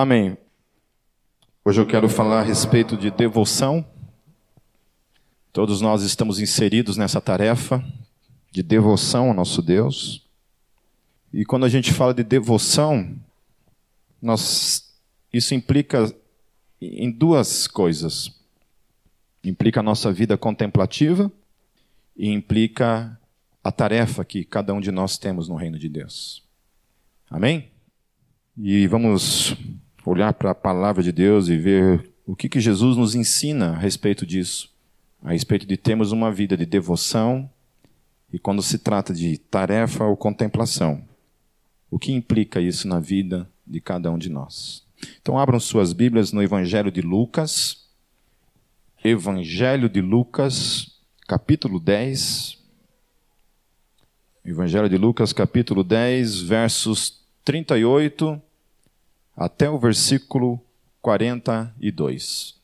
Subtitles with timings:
[0.00, 0.38] Amém.
[1.64, 3.84] Hoje eu quero falar a respeito de devoção.
[5.52, 7.84] Todos nós estamos inseridos nessa tarefa
[8.52, 10.24] de devoção ao nosso Deus.
[11.32, 13.18] E quando a gente fala de devoção,
[14.22, 14.88] nós,
[15.32, 16.14] isso implica
[16.80, 18.40] em duas coisas.
[19.42, 21.28] Implica a nossa vida contemplativa
[22.16, 23.20] e implica
[23.64, 26.44] a tarefa que cada um de nós temos no reino de Deus.
[27.28, 27.72] Amém?
[28.56, 29.56] E vamos
[30.08, 33.78] olhar para a palavra de Deus e ver o que, que Jesus nos ensina a
[33.78, 34.70] respeito disso,
[35.22, 37.48] a respeito de termos uma vida de devoção
[38.32, 41.02] e quando se trata de tarefa ou contemplação.
[41.90, 44.86] O que implica isso na vida de cada um de nós?
[45.20, 47.86] Então, abram suas Bíblias no Evangelho de Lucas.
[49.02, 52.58] Evangelho de Lucas, capítulo 10.
[54.44, 58.42] Evangelho de Lucas, capítulo 10, versos 38
[59.38, 60.60] até o versículo
[61.00, 62.56] 42.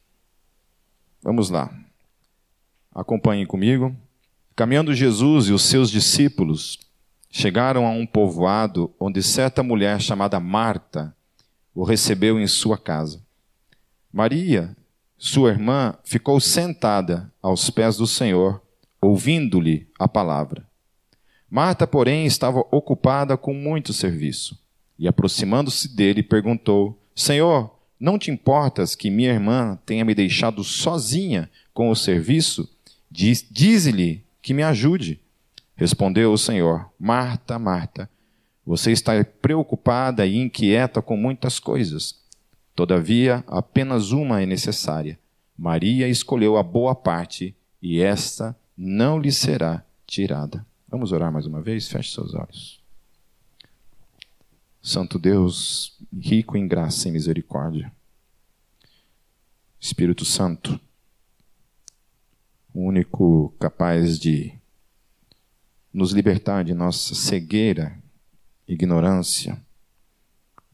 [1.23, 1.73] Vamos lá.
[2.93, 3.97] Acompanhem comigo.
[4.57, 6.81] Caminhando Jesus e os seus discípulos
[7.31, 11.17] chegaram a um povoado onde certa mulher chamada Marta
[11.73, 13.23] o recebeu em sua casa.
[14.13, 14.77] Maria,
[15.17, 18.61] sua irmã, ficou sentada aos pés do Senhor,
[19.01, 20.67] ouvindo-lhe a palavra.
[21.49, 24.64] Marta, porém, estava ocupada com muito serviço.
[24.99, 31.51] E aproximando-se dele, perguntou: Senhor, não te importas que minha irmã tenha me deixado sozinha
[31.73, 32.69] com o serviço?
[33.11, 35.21] Diz, Dize-lhe que me ajude.
[35.77, 38.09] Respondeu o Senhor: Marta, Marta,
[38.65, 42.23] você está preocupada e inquieta com muitas coisas.
[42.75, 45.19] Todavia, apenas uma é necessária.
[45.57, 50.67] Maria escolheu a boa parte e esta não lhe será tirada.
[50.89, 51.89] Vamos orar mais uma vez?
[51.89, 52.84] Feche seus olhos.
[54.85, 57.91] Santo Deus, rico em graça e misericórdia.
[59.81, 60.79] Espírito Santo,
[62.75, 64.53] único capaz de
[65.91, 67.99] nos libertar de nossa cegueira
[68.69, 69.59] ignorância,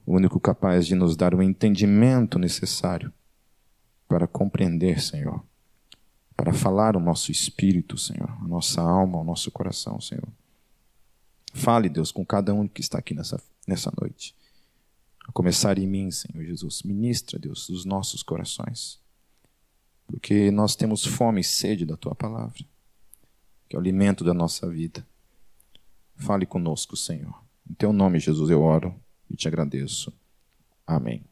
[0.04, 3.12] o único capaz de nos dar o entendimento necessário
[4.08, 5.40] para compreender, Senhor,
[6.36, 10.39] para falar o nosso espírito, Senhor, a nossa alma, o nosso coração, Senhor.
[11.52, 14.34] Fale, Deus, com cada um que está aqui nessa, nessa noite.
[15.26, 16.82] A começar em mim, Senhor Jesus.
[16.82, 18.98] Ministra, Deus, os nossos corações.
[20.06, 22.64] Porque nós temos fome e sede da tua palavra,
[23.68, 25.06] que é o alimento da nossa vida.
[26.16, 27.34] Fale conosco, Senhor.
[27.68, 28.94] Em teu nome, Jesus, eu oro
[29.28, 30.12] e te agradeço.
[30.86, 31.22] Amém.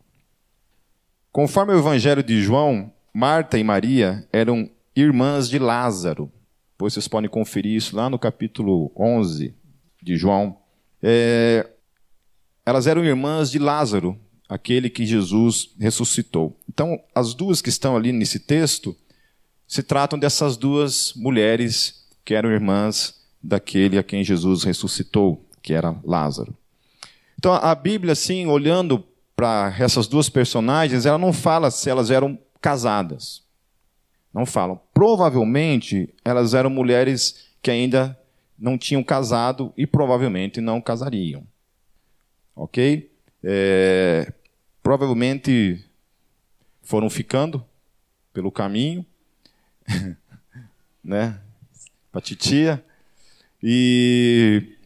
[1.32, 6.30] Conforme o Evangelho de João, Marta e Maria eram irmãs de Lázaro.
[6.76, 9.54] Pois vocês podem conferir isso lá no capítulo 11
[10.02, 10.58] de João.
[11.02, 11.68] É,
[12.64, 16.58] elas eram irmãs de Lázaro, aquele que Jesus ressuscitou.
[16.68, 18.96] Então, as duas que estão ali nesse texto
[19.66, 25.94] se tratam dessas duas mulheres que eram irmãs daquele a quem Jesus ressuscitou que era
[26.02, 26.56] Lázaro.
[27.38, 29.04] Então a Bíblia, assim, olhando
[29.36, 33.42] para essas duas personagens, ela não fala se elas eram casadas.
[34.34, 34.80] Não falam.
[34.92, 38.18] Provavelmente elas eram mulheres que ainda
[38.58, 41.46] não tinham casado e provavelmente não casariam.
[42.54, 43.10] Ok?
[43.42, 44.32] É,
[44.82, 45.84] provavelmente
[46.82, 47.64] foram ficando
[48.32, 49.06] pelo caminho,
[51.04, 51.40] né?
[52.10, 52.84] Para titia.
[53.62, 54.78] E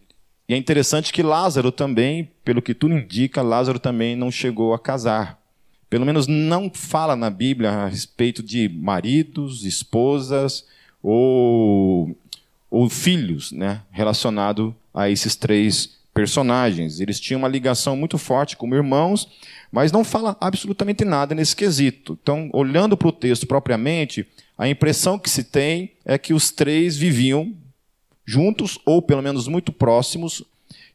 [0.53, 4.79] e é interessante que Lázaro também, pelo que tudo indica, Lázaro também não chegou a
[4.79, 5.41] casar.
[5.89, 10.67] Pelo menos não fala na Bíblia a respeito de maridos, esposas
[11.03, 12.15] ou,
[12.73, 17.01] ou filhos, né, relacionado a esses três personagens.
[17.01, 19.29] Eles tinham uma ligação muito forte como irmãos,
[19.71, 22.19] mas não fala absolutamente nada nesse quesito.
[22.23, 26.97] Então, olhando para o texto propriamente, a impressão que se tem é que os três
[26.97, 27.53] viviam
[28.25, 30.43] juntos, ou pelo menos muito próximos,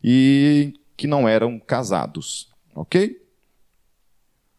[0.04, 2.50] e que não eram casados.
[2.74, 3.22] Ok?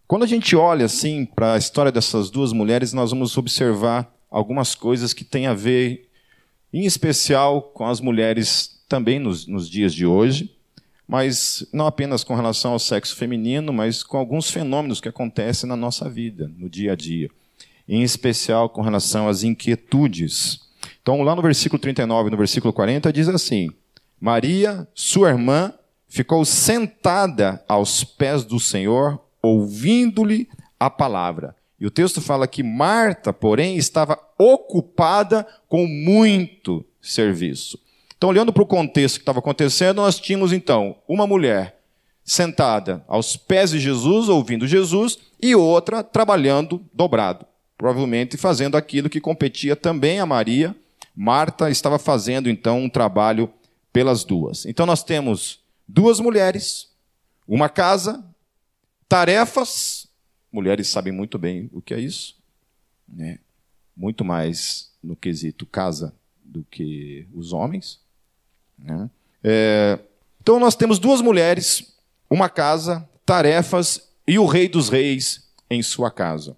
[0.07, 4.75] Quando a gente olha assim para a história dessas duas mulheres, nós vamos observar algumas
[4.75, 6.08] coisas que têm a ver,
[6.73, 10.55] em especial, com as mulheres também nos, nos dias de hoje,
[11.07, 15.77] mas não apenas com relação ao sexo feminino, mas com alguns fenômenos que acontecem na
[15.77, 17.31] nossa vida, no dia a dia.
[17.89, 20.69] Em especial com relação às inquietudes
[21.09, 23.71] então, lá no versículo 39 no versículo 40, diz assim:
[24.21, 25.73] Maria, sua irmã,
[26.07, 30.49] ficou sentada aos pés do Senhor, ouvindo-lhe
[30.79, 31.57] a palavra.
[31.81, 37.79] E o texto fala que Marta, porém, estava ocupada com muito serviço.
[38.17, 41.79] Então, olhando para o contexto que estava acontecendo, nós tínhamos então uma mulher
[42.25, 47.47] sentada aos pés de Jesus, ouvindo Jesus, e outra trabalhando dobrado,
[47.77, 50.75] provavelmente fazendo aquilo que competia também a Maria.
[51.15, 53.51] Marta estava fazendo então um trabalho
[53.93, 54.67] pelas duas.
[54.67, 56.89] Então nós temos duas mulheres,
[57.47, 58.25] uma casa,
[59.09, 60.08] tarefas.
[60.51, 62.37] Mulheres sabem muito bem o que é isso,
[63.09, 63.39] né?
[63.97, 68.01] Muito mais no quesito casa do que os homens.
[68.79, 69.11] Né?
[69.43, 69.99] É,
[70.41, 71.95] então nós temos duas mulheres,
[72.31, 76.57] uma casa, tarefas e o rei dos reis em sua casa.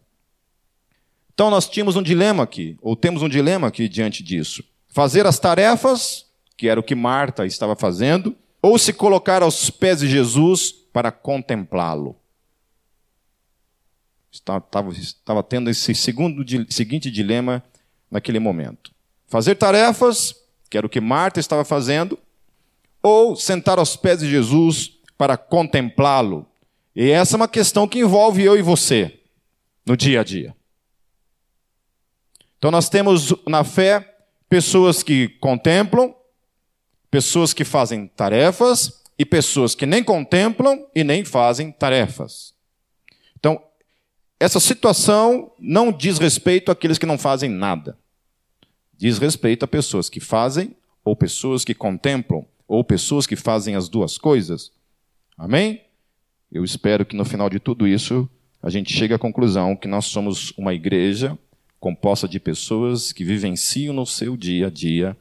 [1.35, 4.63] Então nós tínhamos um dilema aqui, ou temos um dilema aqui diante disso.
[4.89, 6.27] Fazer as tarefas,
[6.57, 11.11] que era o que Marta estava fazendo, ou se colocar aos pés de Jesus para
[11.11, 12.17] contemplá-lo.
[14.31, 17.63] Estava, estava, tendo esse segundo, seguinte dilema
[18.11, 18.93] naquele momento.
[19.27, 20.35] Fazer tarefas,
[20.69, 22.19] que era o que Marta estava fazendo,
[23.03, 26.47] ou sentar aos pés de Jesus para contemplá-lo.
[26.95, 29.21] E essa é uma questão que envolve eu e você
[29.85, 30.55] no dia a dia.
[32.59, 34.19] Então nós temos na fé
[34.49, 36.15] pessoas que contemplam,
[37.11, 42.55] pessoas que fazem tarefas e pessoas que nem contemplam e nem fazem tarefas.
[43.39, 43.63] Então,
[44.41, 47.99] essa situação não diz respeito àqueles que não fazem nada.
[48.97, 53.87] Diz respeito a pessoas que fazem ou pessoas que contemplam ou pessoas que fazem as
[53.87, 54.73] duas coisas.
[55.37, 55.83] Amém?
[56.51, 58.29] Eu espero que no final de tudo isso
[58.63, 61.39] a gente chegue à conclusão que nós somos uma igreja
[61.79, 65.17] composta de pessoas que vivenciam no seu dia a dia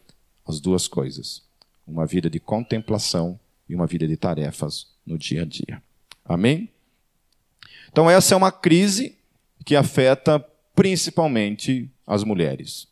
[0.48, 1.44] as duas coisas:
[1.86, 3.38] uma vida de contemplação
[3.68, 5.83] e uma vida de tarefas no dia a dia.
[6.24, 6.69] Amém?
[8.00, 9.18] Então, essa é uma crise
[9.66, 10.40] que afeta
[10.74, 12.88] principalmente as mulheres.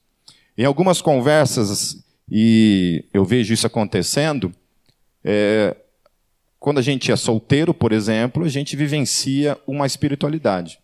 [0.57, 4.53] Em algumas conversas e eu vejo isso acontecendo.
[5.23, 5.77] É,
[6.59, 10.77] quando a gente é solteiro, por exemplo, a gente vivencia uma espiritualidade.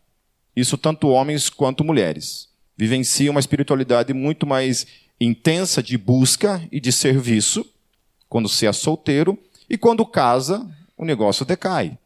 [0.55, 2.47] Isso tanto homens quanto mulheres.
[2.77, 4.87] Vivencia uma espiritualidade muito mais
[5.19, 7.69] intensa de busca e de serviço
[8.29, 9.37] quando se é solteiro
[9.69, 10.65] e quando casa,
[10.97, 11.97] o negócio decai.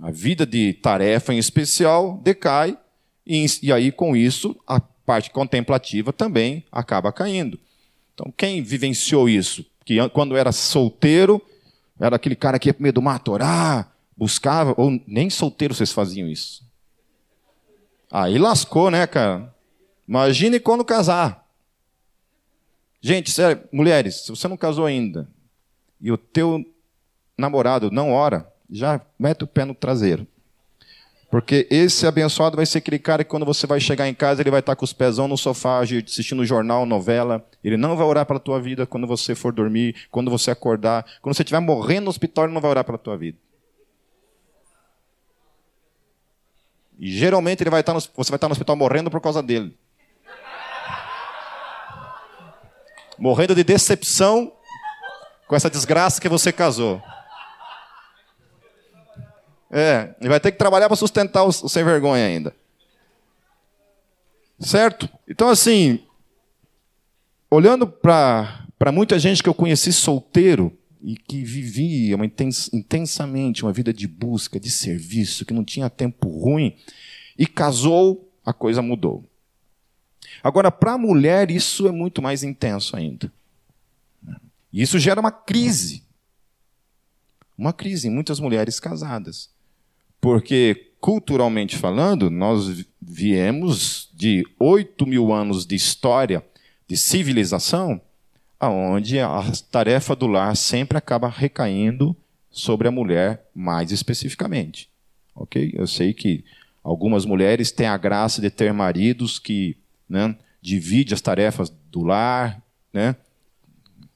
[0.00, 2.76] A vida de tarefa em especial decai
[3.26, 7.58] e, e aí com isso a parte contemplativa também acaba caindo.
[8.14, 9.64] Então, quem vivenciou isso?
[9.84, 11.40] Que quando era solteiro,
[11.98, 15.92] era aquele cara que ia para meio do mato orar, buscava, ou nem solteiro vocês
[15.92, 16.62] faziam isso.
[18.10, 19.54] Aí lascou, né, cara?
[20.06, 21.46] Imagine quando casar.
[23.00, 25.28] Gente, sério, mulheres, se você não casou ainda
[26.00, 26.64] e o teu
[27.38, 30.26] namorado não ora, já mete o pé no traseiro.
[31.30, 34.50] Porque esse abençoado vai ser aquele cara que quando você vai chegar em casa, ele
[34.50, 37.46] vai estar com os pezão no sofá, assistindo jornal, novela.
[37.62, 41.06] Ele não vai orar pela tua vida quando você for dormir, quando você acordar.
[41.22, 43.38] Quando você estiver morrendo no hospital, ele não vai orar pela tua vida.
[46.98, 49.78] E geralmente ele vai estar no, você vai estar no hospital morrendo por causa dele.
[53.16, 54.52] Morrendo de decepção
[55.46, 57.00] com essa desgraça que você casou.
[59.70, 62.54] É, ele vai ter que trabalhar para sustentar o, o sem vergonha ainda.
[64.58, 65.08] Certo?
[65.28, 66.00] Então, assim,
[67.50, 73.72] olhando para muita gente que eu conheci solteiro e que vivia uma intens, intensamente uma
[73.72, 76.76] vida de busca, de serviço, que não tinha tempo ruim,
[77.38, 79.24] e casou, a coisa mudou.
[80.42, 83.32] Agora, para a mulher, isso é muito mais intenso ainda.
[84.72, 86.02] E isso gera uma crise.
[87.56, 89.50] Uma crise em muitas mulheres casadas.
[90.20, 96.44] Porque, culturalmente falando, nós viemos de 8 mil anos de história,
[96.86, 98.00] de civilização,
[98.58, 102.14] aonde a tarefa do lar sempre acaba recaindo
[102.50, 104.90] sobre a mulher mais especificamente.
[105.34, 105.72] Ok?
[105.74, 106.44] Eu sei que
[106.84, 109.76] algumas mulheres têm a graça de ter maridos que
[110.08, 112.60] né, dividem as tarefas do lar,
[112.92, 113.16] né?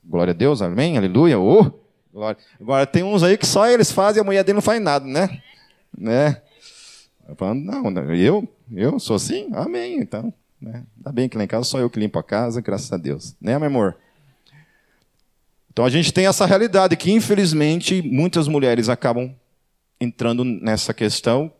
[0.04, 1.38] Glória a Deus, amém, aleluia.
[1.38, 1.70] Oh,
[2.12, 2.36] glória.
[2.60, 5.06] Agora tem uns aí que só eles fazem e a mulher dele não faz nada,
[5.06, 5.40] né?
[5.96, 6.40] Né?
[7.28, 9.48] Eu falando, não, eu, eu sou assim?
[9.52, 10.32] Amém, então.
[10.60, 10.84] Né?
[10.96, 13.34] Ainda bem que lá em casa só eu que limpo a casa, graças a Deus.
[13.40, 13.96] Né, meu amor?
[15.72, 19.34] Então a gente tem essa realidade que, infelizmente, muitas mulheres acabam
[20.00, 21.52] entrando nessa questão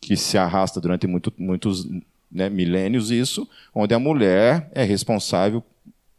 [0.00, 1.88] que se arrasta durante muito, muitos
[2.30, 5.62] né, milênios, isso, onde a mulher é responsável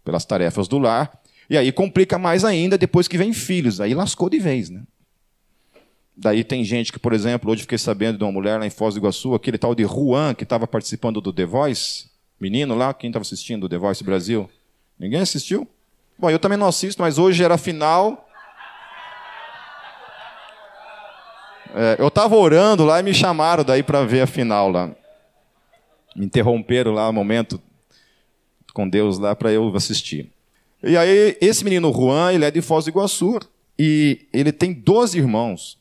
[0.04, 1.22] pelas tarefas do lar.
[1.50, 3.80] E aí complica mais ainda depois que vem filhos.
[3.80, 4.82] Aí lascou de vez, né?
[6.20, 8.96] Daí tem gente que, por exemplo, hoje fiquei sabendo de uma mulher lá em Foz
[8.96, 12.10] do Iguaçu, aquele tal de Juan, que estava participando do The Voice,
[12.40, 14.50] menino lá, quem estava assistindo o The Voice Brasil?
[14.98, 15.68] Ninguém assistiu?
[16.18, 18.28] Bom, eu também não assisto, mas hoje era final.
[21.76, 24.90] É, eu estava orando lá e me chamaram daí para ver a final lá.
[26.16, 27.62] Me interromperam lá um momento
[28.74, 30.32] com Deus lá para eu assistir.
[30.82, 33.40] E aí, esse menino Juan, ele é de Foz do Iguaçu
[33.78, 35.78] e ele tem 12 irmãos.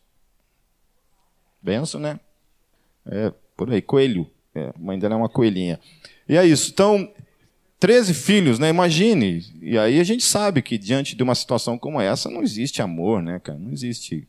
[1.66, 2.20] Benção, né?
[3.04, 4.30] É, por aí, coelho.
[4.54, 5.80] É, mãe dela é uma coelhinha.
[6.28, 6.70] E é isso.
[6.72, 7.12] Então,
[7.80, 8.68] 13 filhos, né?
[8.68, 9.44] Imagine.
[9.60, 13.20] E aí a gente sabe que diante de uma situação como essa não existe amor,
[13.20, 13.58] né, cara?
[13.58, 14.28] Não existe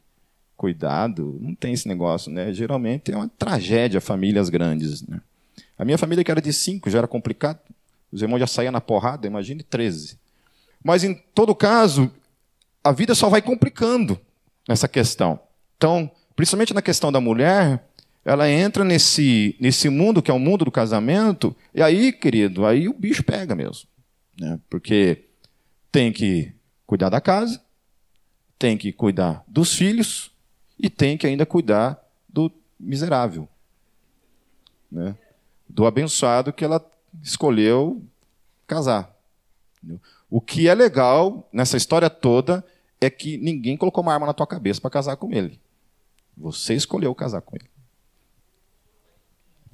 [0.55, 2.51] cuidado, não tem esse negócio, né?
[2.51, 5.21] Geralmente é uma tragédia famílias grandes, né?
[5.77, 7.59] A minha família que era de cinco já era complicado.
[8.11, 10.17] Os irmãos já saíam na porrada, imagine 13.
[10.83, 12.11] Mas em todo caso,
[12.83, 14.19] a vida só vai complicando
[14.67, 15.39] nessa questão.
[15.77, 17.83] Então, principalmente na questão da mulher,
[18.23, 22.87] ela entra nesse, nesse mundo que é o mundo do casamento, e aí, querido, aí
[22.87, 23.89] o bicho pega mesmo.
[24.39, 24.59] Né?
[24.69, 25.25] Porque
[25.91, 26.53] tem que
[26.85, 27.59] cuidar da casa,
[28.59, 30.31] tem que cuidar dos filhos
[30.79, 33.49] e tem que ainda cuidar do miserável.
[34.91, 35.15] Né?
[35.67, 36.85] Do abençoado que ela
[37.23, 38.03] escolheu
[38.67, 39.11] casar.
[40.29, 42.63] O que é legal nessa história toda
[43.01, 45.59] é que ninguém colocou uma arma na tua cabeça para casar com ele.
[46.37, 47.69] Você escolheu casar com ele.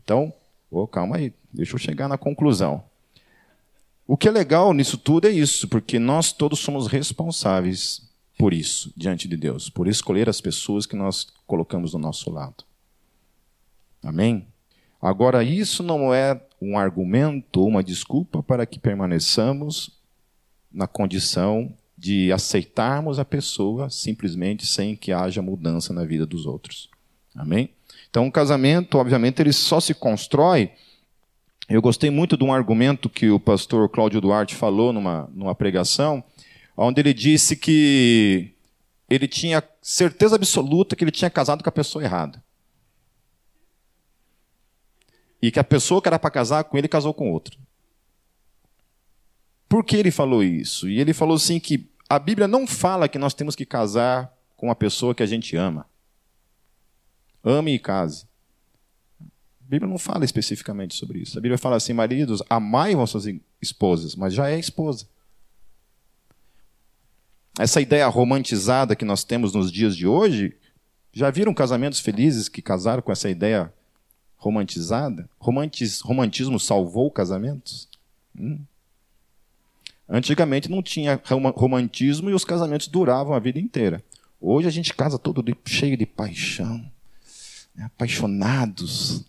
[0.01, 0.33] Então,
[0.71, 2.83] oh, calma aí, deixa eu chegar na conclusão.
[4.07, 8.91] O que é legal nisso tudo é isso, porque nós todos somos responsáveis por isso
[8.97, 12.65] diante de Deus, por escolher as pessoas que nós colocamos do nosso lado.
[14.01, 14.45] Amém?
[15.01, 19.91] Agora, isso não é um argumento ou uma desculpa para que permaneçamos
[20.71, 26.89] na condição de aceitarmos a pessoa simplesmente sem que haja mudança na vida dos outros.
[27.33, 27.69] Amém?
[28.09, 30.71] Então, um casamento, obviamente, ele só se constrói.
[31.69, 36.21] Eu gostei muito de um argumento que o pastor Cláudio Duarte falou numa, numa pregação,
[36.75, 38.51] onde ele disse que
[39.09, 42.43] ele tinha certeza absoluta que ele tinha casado com a pessoa errada.
[45.41, 47.57] E que a pessoa que era para casar com ele casou com outro.
[49.69, 50.89] Por que ele falou isso?
[50.89, 54.69] E ele falou assim que a Bíblia não fala que nós temos que casar com
[54.69, 55.87] a pessoa que a gente ama.
[57.43, 58.27] Ame e case.
[59.19, 61.39] A Bíblia não fala especificamente sobre isso.
[61.39, 63.25] A Bíblia fala assim: maridos, amai vossas
[63.59, 65.07] esposas, mas já é esposa.
[67.59, 70.55] Essa ideia romantizada que nós temos nos dias de hoje,
[71.11, 73.73] já viram casamentos felizes que casaram com essa ideia
[74.37, 75.27] romantizada?
[75.39, 77.89] Romantis, romantismo salvou casamentos?
[78.37, 78.59] Hum.
[80.07, 81.21] Antigamente não tinha
[81.55, 84.03] romantismo e os casamentos duravam a vida inteira.
[84.39, 86.77] Hoje a gente casa todo cheio de paixão,
[87.73, 87.85] né?
[87.85, 89.23] apaixonados,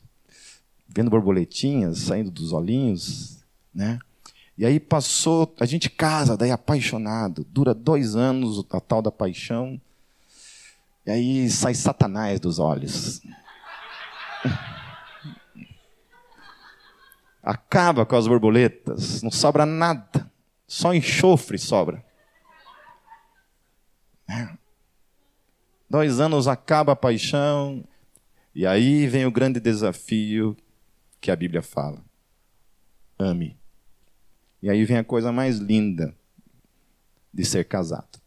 [0.88, 3.38] vendo borboletinhas saindo dos olhinhos,
[3.72, 4.00] né?
[4.56, 9.80] E aí passou, a gente casa, daí apaixonado, dura dois anos a tal da paixão,
[11.06, 13.20] e aí sai Satanás dos olhos.
[17.42, 20.33] Acaba com as borboletas, não sobra nada.
[20.74, 22.04] Só enxofre sobra.
[24.28, 24.58] É.
[25.88, 27.86] Dois anos acaba a paixão,
[28.52, 30.56] e aí vem o grande desafio
[31.20, 32.04] que a Bíblia fala:
[33.16, 33.56] ame.
[34.60, 36.12] E aí vem a coisa mais linda
[37.32, 38.20] de ser casado: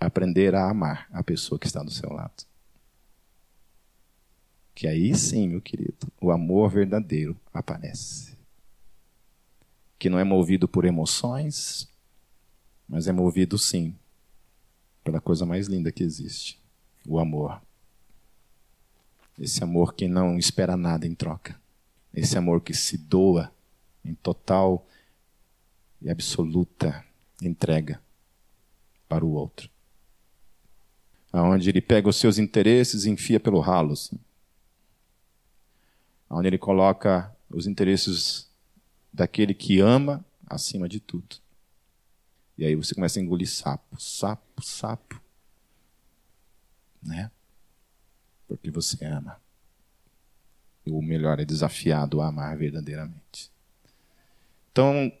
[0.00, 2.42] aprender a amar a pessoa que está do seu lado.
[4.74, 8.36] Que aí sim, meu querido, o amor verdadeiro aparece
[10.02, 11.91] que não é movido por emoções,
[12.92, 13.96] mas é movido sim
[15.02, 16.60] pela coisa mais linda que existe:
[17.08, 17.58] o amor.
[19.38, 21.58] Esse amor que não espera nada em troca.
[22.12, 23.50] Esse amor que se doa
[24.04, 24.86] em total
[26.02, 27.02] e absoluta
[27.40, 27.98] entrega
[29.08, 29.70] para o outro.
[31.32, 33.94] Aonde ele pega os seus interesses e enfia pelo ralo.
[33.94, 34.18] Assim.
[36.28, 38.50] Onde ele coloca os interesses
[39.10, 41.41] daquele que ama acima de tudo.
[42.62, 45.20] E aí você começa a engolir sapo, sapo, sapo.
[47.02, 47.28] Né?
[48.46, 49.36] Porque você ama.
[50.86, 53.50] E o melhor é desafiado a amar verdadeiramente.
[54.70, 55.12] Então,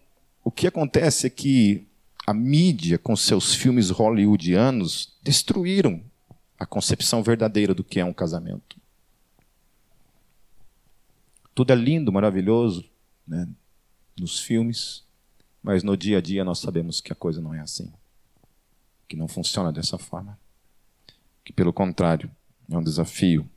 [0.44, 1.84] o que acontece é que
[2.24, 6.00] a mídia, com seus filmes hollywoodianos, destruíram
[6.56, 8.76] a concepção verdadeira do que é um casamento.
[11.52, 12.88] Tudo é lindo, maravilhoso,
[13.26, 13.48] né?
[14.16, 15.02] nos filmes,
[15.62, 17.92] mas no dia a dia nós sabemos que a coisa não é assim.
[19.06, 20.38] Que não funciona dessa forma.
[21.44, 22.30] Que, pelo contrário,
[22.70, 23.48] é um desafio.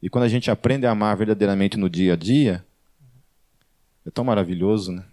[0.00, 2.64] E quando a gente aprende a amar verdadeiramente no dia a dia,
[4.04, 5.04] é tão maravilhoso, né?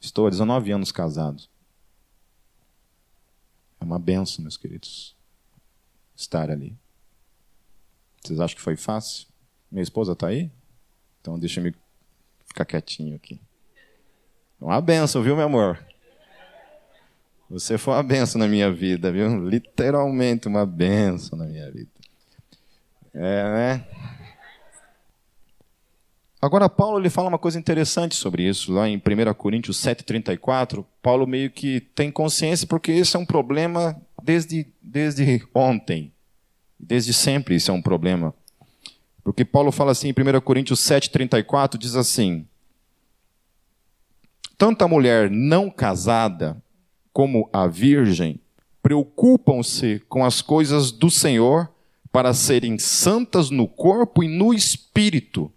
[0.00, 1.42] Estou há 19 anos casado.
[3.80, 5.14] É uma benção, meus queridos,
[6.14, 6.76] estar ali.
[8.22, 9.26] Vocês acham que foi fácil?
[9.70, 10.50] Minha esposa está aí?
[11.20, 11.74] Então deixa eu
[12.44, 13.40] ficar quietinho aqui.
[14.60, 15.78] Uma benção, viu, meu amor?
[17.48, 19.48] Você foi uma benção na minha vida, viu?
[19.48, 21.90] Literalmente uma benção na minha vida.
[23.14, 23.84] É, né?
[26.40, 30.84] Agora, Paulo ele fala uma coisa interessante sobre isso, lá em 1 Coríntios 7,34.
[31.02, 36.12] Paulo meio que tem consciência, porque esse é um problema desde, desde ontem.
[36.78, 38.34] Desde sempre isso é um problema.
[39.24, 42.46] Porque Paulo fala assim em 1 Coríntios 7,34, diz assim:
[44.58, 46.62] Tanto a mulher não casada
[47.12, 48.40] como a virgem
[48.82, 51.70] preocupam-se com as coisas do Senhor
[52.12, 55.52] para serem santas no corpo e no espírito.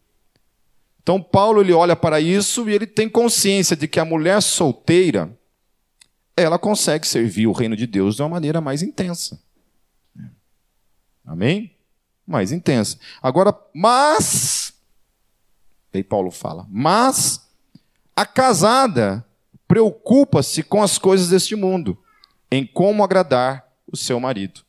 [1.02, 5.38] Então Paulo ele olha para isso e ele tem consciência de que a mulher solteira
[6.36, 9.42] ela consegue servir o reino de Deus de uma maneira mais intensa.
[11.26, 11.76] Amém?
[12.26, 12.98] Mais intensa.
[13.22, 14.74] Agora, mas
[15.94, 17.49] aí Paulo fala, mas
[18.20, 19.26] a casada
[19.66, 21.98] preocupa-se com as coisas deste mundo,
[22.52, 24.60] em como agradar o seu marido.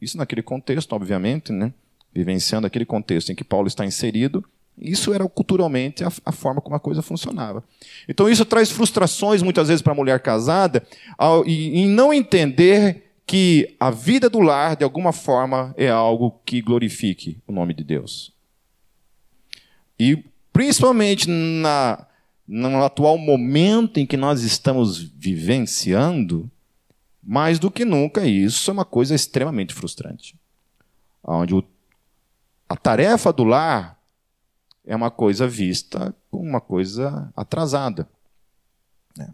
[0.00, 1.74] Isso naquele contexto, obviamente, né?
[2.14, 4.42] vivenciando aquele contexto em que Paulo está inserido,
[4.78, 7.62] isso era culturalmente a, a, forma como a coisa funcionava.
[8.08, 10.82] Então isso traz frustrações muitas vezes para a mulher casada
[11.18, 16.40] ao, e, em não entender que a vida do lar, de alguma forma, é algo
[16.46, 18.32] que glorifique o nome de Deus.
[19.98, 20.24] E
[20.54, 22.06] principalmente na,
[22.54, 26.50] no atual momento em que nós estamos vivenciando,
[27.22, 30.38] mais do que nunca, isso é uma coisa extremamente frustrante.
[31.24, 31.64] Onde o,
[32.68, 33.98] a tarefa do lar
[34.84, 38.06] é uma coisa vista como uma coisa atrasada.
[39.16, 39.30] Né?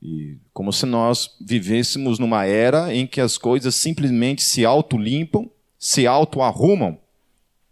[0.00, 6.06] E como se nós vivêssemos numa era em que as coisas simplesmente se auto-limpam, se
[6.06, 6.98] auto-arrumam.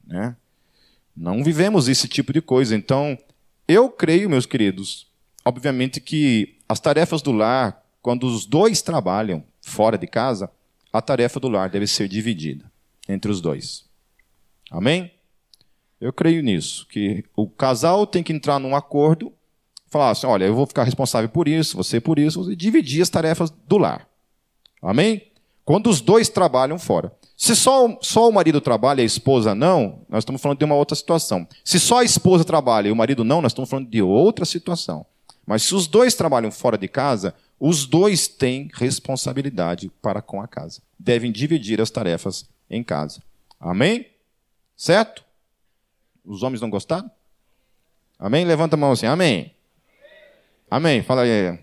[0.07, 0.37] Né?
[1.17, 2.77] Não vivemos esse tipo de coisa.
[2.77, 3.17] Então,
[3.69, 5.07] eu creio, meus queridos,
[5.45, 10.51] obviamente que as tarefas do lar, quando os dois trabalham fora de casa,
[10.93, 12.71] a tarefa do lar deve ser dividida
[13.09, 13.85] entre os dois.
[14.71, 15.11] Amém?
[16.01, 19.33] Eu creio nisso, que o casal tem que entrar num acordo,
[19.89, 23.11] falar assim: olha, eu vou ficar responsável por isso, você por isso, e dividir as
[23.11, 24.09] tarefas do lar.
[24.83, 25.33] Amém?
[25.67, 27.13] Quando os dois trabalham fora.
[27.37, 30.77] Se só, só o marido trabalha e a esposa não, nós estamos falando de uma
[30.77, 31.47] outra situação.
[31.65, 35.05] Se só a esposa trabalha e o marido não, nós estamos falando de outra situação.
[35.45, 40.47] Mas se os dois trabalham fora de casa, os dois têm responsabilidade para com a
[40.47, 40.81] casa.
[40.97, 43.21] Devem dividir as tarefas em casa.
[43.59, 44.07] Amém?
[44.77, 45.25] Certo?
[46.25, 47.11] Os homens não gostaram?
[48.17, 48.45] Amém?
[48.45, 49.07] Levanta a mão assim.
[49.07, 49.53] Amém.
[50.71, 51.03] Amém.
[51.03, 51.59] Fala aí.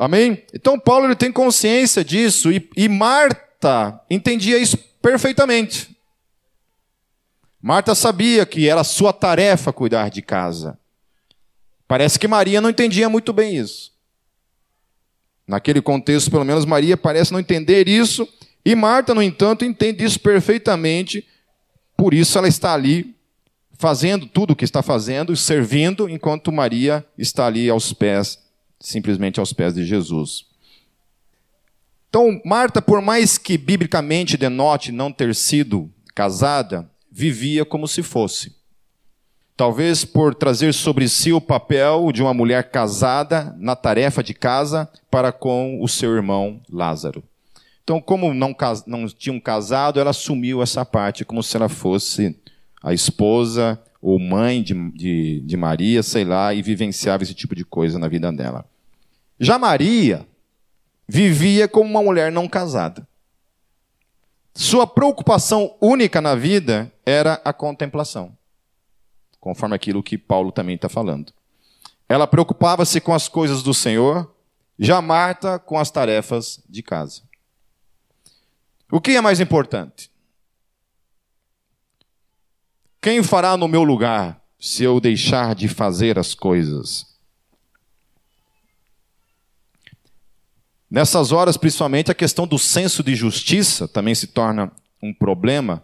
[0.00, 0.44] Amém?
[0.54, 5.90] Então Paulo ele tem consciência disso e, e Marta entendia isso perfeitamente.
[7.60, 10.78] Marta sabia que era sua tarefa cuidar de casa.
[11.88, 13.92] Parece que Maria não entendia muito bem isso.
[15.44, 18.28] Naquele contexto, pelo menos, Maria parece não entender isso,
[18.64, 21.26] e Marta, no entanto, entende isso perfeitamente,
[21.96, 23.16] por isso ela está ali
[23.72, 28.38] fazendo tudo o que está fazendo, servindo, enquanto Maria está ali aos pés,
[28.80, 30.46] simplesmente aos pés de Jesus.
[32.08, 38.56] Então, Marta, por mais que biblicamente denote não ter sido casada, vivia como se fosse.
[39.56, 44.88] Talvez por trazer sobre si o papel de uma mulher casada na tarefa de casa
[45.10, 47.22] para com o seu irmão Lázaro.
[47.82, 48.54] Então, como não,
[48.86, 52.38] não tinham casado, ela assumiu essa parte como se ela fosse
[52.82, 57.64] a esposa ou mãe de, de, de Maria, sei lá, e vivenciava esse tipo de
[57.64, 58.64] coisa na vida dela.
[59.40, 60.26] Já Maria,
[61.06, 63.06] vivia como uma mulher não casada.
[64.54, 68.36] Sua preocupação única na vida era a contemplação,
[69.40, 71.32] conforme aquilo que Paulo também está falando.
[72.08, 74.34] Ela preocupava-se com as coisas do Senhor,
[74.78, 77.22] já Marta com as tarefas de casa.
[78.90, 80.10] O que é mais importante?
[83.08, 87.06] Quem fará no meu lugar se eu deixar de fazer as coisas?
[90.90, 94.70] Nessas horas, principalmente, a questão do senso de justiça também se torna
[95.02, 95.82] um problema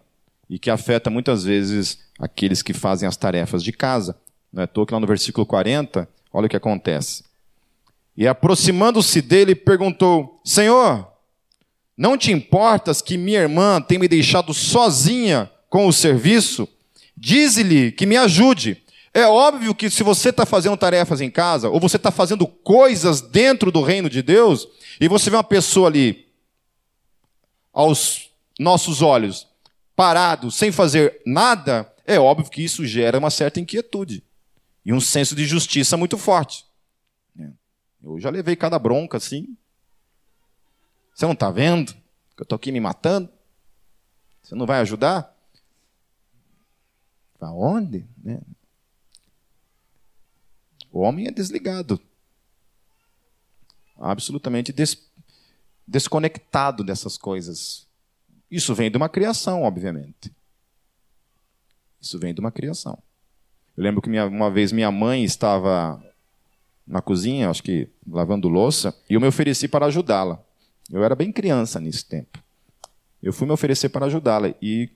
[0.50, 4.14] e que afeta muitas vezes aqueles que fazem as tarefas de casa.
[4.52, 7.24] Não é toa que lá no versículo 40, olha o que acontece.
[8.14, 11.10] E aproximando-se dele, perguntou: Senhor,
[11.96, 16.68] não te importas que minha irmã tenha me deixado sozinha com o serviço?
[17.24, 18.84] Dize-lhe que me ajude.
[19.14, 23.22] É óbvio que se você está fazendo tarefas em casa, ou você está fazendo coisas
[23.22, 24.68] dentro do reino de Deus,
[25.00, 26.28] e você vê uma pessoa ali,
[27.72, 29.48] aos nossos olhos,
[29.96, 34.22] parado, sem fazer nada, é óbvio que isso gera uma certa inquietude
[34.84, 36.66] e um senso de justiça muito forte.
[37.40, 37.48] É.
[38.02, 39.56] Eu já levei cada bronca assim.
[41.14, 41.94] Você não está vendo
[42.36, 43.30] que eu estou aqui me matando?
[44.42, 45.33] Você não vai ajudar?
[47.38, 48.06] Para onde?
[48.22, 48.40] Né?
[50.92, 52.00] O homem é desligado.
[53.98, 54.96] Absolutamente des
[55.86, 57.86] desconectado dessas coisas.
[58.50, 60.32] Isso vem de uma criação, obviamente.
[62.00, 62.98] Isso vem de uma criação.
[63.76, 66.02] Eu lembro que minha, uma vez minha mãe estava
[66.86, 70.40] na cozinha, acho que lavando louça, e eu me ofereci para ajudá-la.
[70.90, 72.38] Eu era bem criança nesse tempo.
[73.22, 74.54] Eu fui me oferecer para ajudá-la.
[74.60, 74.90] E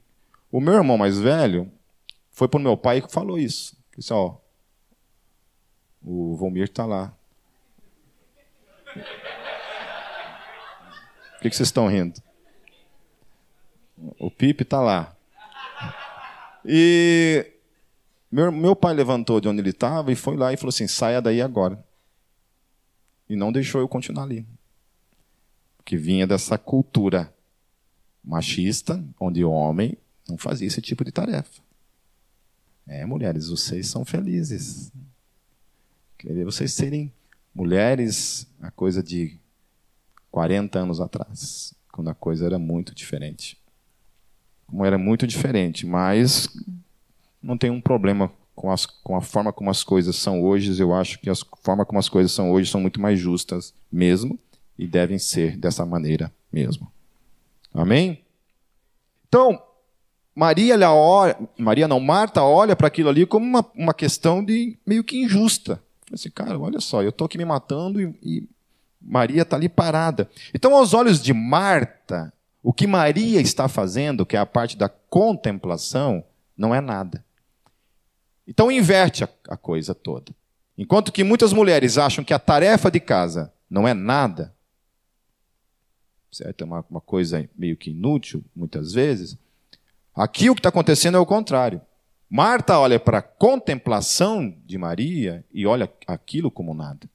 [0.52, 1.70] o meu irmão mais velho
[2.38, 3.76] foi para o meu pai e falou isso.
[3.96, 4.36] Disse, ó,
[6.00, 7.12] o Volmir está lá.
[8.94, 9.02] Por
[11.42, 12.22] que, que vocês estão rindo?
[14.20, 15.16] O Pipe está lá.
[16.64, 17.44] E
[18.30, 21.20] meu, meu pai levantou de onde ele estava e foi lá e falou assim: saia
[21.20, 21.84] daí agora.
[23.28, 24.46] E não deixou eu continuar ali.
[25.84, 27.34] Que vinha dessa cultura
[28.22, 29.98] machista, onde o homem
[30.28, 31.66] não fazia esse tipo de tarefa.
[32.88, 34.90] É, mulheres, vocês são felizes.
[36.16, 37.12] Queria vocês serem
[37.54, 39.38] mulheres a coisa de
[40.30, 43.58] 40 anos atrás, quando a coisa era muito diferente.
[44.66, 46.48] Como era muito diferente, mas
[47.42, 50.80] não tem um problema com, as, com a forma como as coisas são hoje.
[50.80, 54.38] Eu acho que a forma como as coisas são hoje são muito mais justas mesmo
[54.78, 56.90] e devem ser dessa maneira mesmo.
[57.72, 58.24] Amém?
[59.28, 59.62] Então,
[60.38, 65.02] Maria, olha, Maria não, Marta olha para aquilo ali como uma, uma questão de meio
[65.02, 65.82] que injusta.
[66.12, 68.48] Assim, cara, olha só, eu estou aqui me matando e, e
[69.02, 70.30] Maria está ali parada.
[70.54, 74.88] Então, aos olhos de Marta, o que Maria está fazendo, que é a parte da
[74.88, 76.22] contemplação,
[76.56, 77.24] não é nada.
[78.46, 80.32] Então inverte a, a coisa toda.
[80.76, 84.54] Enquanto que muitas mulheres acham que a tarefa de casa não é nada,
[86.30, 86.62] certo?
[86.62, 89.36] É uma, uma coisa meio que inútil, muitas vezes.
[90.18, 91.80] Aqui o que está acontecendo é o contrário.
[92.28, 97.08] Marta olha para a contemplação de Maria e olha aquilo como nada.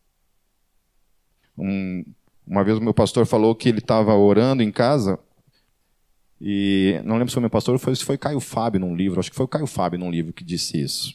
[1.58, 2.06] Um,
[2.48, 5.20] uma vez o meu pastor falou que ele estava orando em casa
[6.40, 9.30] e não lembro se foi meu pastor ou se foi Caio Fábio num livro, acho
[9.30, 11.14] que foi o Caio Fábio num livro que disse isso.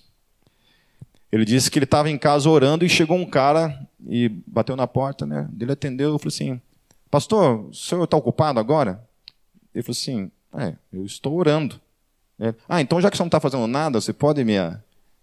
[1.32, 4.86] Ele disse que ele estava em casa orando e chegou um cara e bateu na
[4.86, 5.48] porta, né?
[5.58, 6.60] Ele atendeu e falou assim:
[7.10, 9.02] Pastor, o senhor está ocupado agora?
[9.74, 11.80] Ele falou assim: É, eu estou orando.
[12.38, 14.54] É, ah, então já que você não está fazendo nada, você pode me,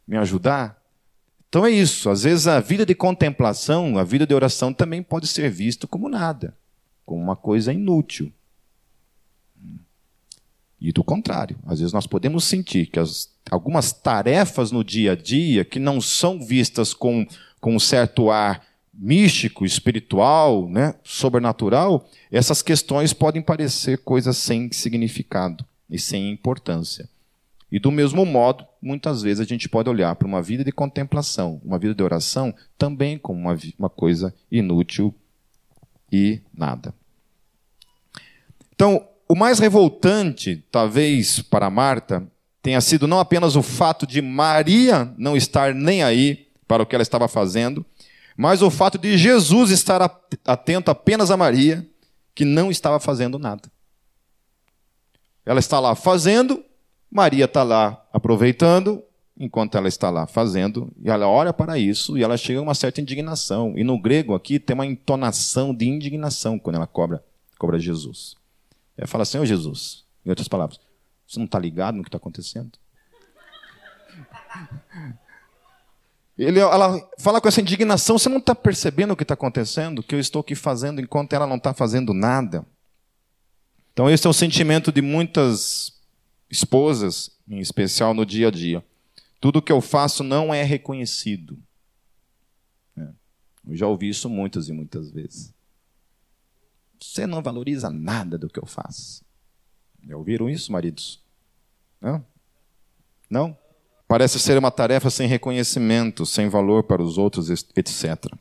[0.08, 0.82] me ajudar?
[1.50, 2.10] Então é isso.
[2.10, 6.10] Às vezes a vida de contemplação, a vida de oração também pode ser vista como
[6.10, 6.56] nada,
[7.06, 8.32] como uma coisa inútil.
[10.80, 15.16] E do contrário, às vezes nós podemos sentir que as, algumas tarefas no dia a
[15.16, 17.26] dia que não são vistas com,
[17.60, 18.64] com um certo ar
[18.98, 27.10] místico, espiritual, né, sobrenatural, essas questões podem parecer coisas sem significado e sem importância.
[27.72, 31.60] E do mesmo modo, muitas vezes a gente pode olhar para uma vida de contemplação,
[31.64, 35.14] uma vida de oração, também como uma, uma coisa inútil
[36.12, 36.94] e nada.
[38.74, 42.26] Então, o mais revoltante, talvez, para Marta,
[42.62, 46.96] tenha sido não apenas o fato de Maria não estar nem aí para o que
[46.96, 47.86] ela estava fazendo,
[48.36, 50.02] mas o fato de Jesus estar
[50.46, 51.88] atento apenas a Maria,
[52.34, 53.72] que não estava fazendo nada.
[55.46, 56.64] Ela está lá fazendo,
[57.10, 59.02] Maria está lá aproveitando,
[59.38, 62.76] enquanto ela está lá fazendo, e ela olha para isso e ela chega a uma
[62.76, 63.74] certa indignação.
[63.78, 67.24] E no grego aqui tem uma entonação de indignação quando ela cobra,
[67.58, 68.36] cobra Jesus.
[68.98, 70.80] Ela fala, Senhor Jesus, em outras palavras,
[71.28, 72.72] você não está ligado no que está acontecendo?
[76.38, 80.04] Ele, ela fala com essa indignação, você não está percebendo o que está acontecendo, o
[80.04, 82.66] que eu estou aqui fazendo enquanto ela não está fazendo nada?
[83.94, 85.94] Então, esse é o sentimento de muitas
[86.50, 88.84] esposas, em especial no dia a dia.
[89.40, 91.58] Tudo que eu faço não é reconhecido.
[92.98, 93.08] É.
[93.68, 95.54] Eu já ouvi isso muitas e muitas vezes.
[97.00, 99.24] Você não valoriza nada do que eu faço.
[100.06, 101.24] Já ouviram isso, maridos?
[102.02, 102.26] Não?
[103.30, 103.58] Não?
[104.08, 108.32] Parece ser uma tarefa sem reconhecimento, sem valor para os outros, etc.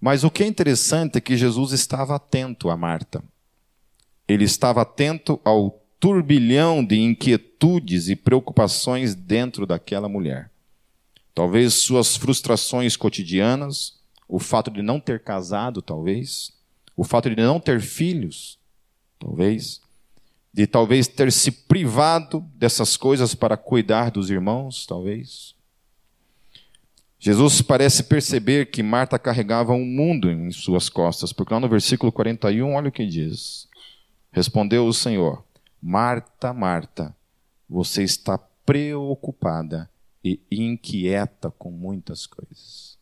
[0.00, 3.22] Mas o que é interessante é que Jesus estava atento a Marta.
[4.28, 10.50] Ele estava atento ao turbilhão de inquietudes e preocupações dentro daquela mulher.
[11.34, 16.52] Talvez suas frustrações cotidianas, o fato de não ter casado, talvez,
[16.96, 18.58] o fato de não ter filhos,
[19.18, 19.80] talvez,
[20.52, 25.54] de talvez ter se privado dessas coisas para cuidar dos irmãos, talvez.
[27.18, 32.10] Jesus parece perceber que Marta carregava um mundo em suas costas, porque lá no versículo
[32.10, 33.68] 41, olha o que diz.
[34.32, 35.44] Respondeu o Senhor:
[35.82, 37.14] Marta, Marta,
[37.68, 39.90] você está preocupada
[40.24, 42.98] e inquieta com muitas coisas.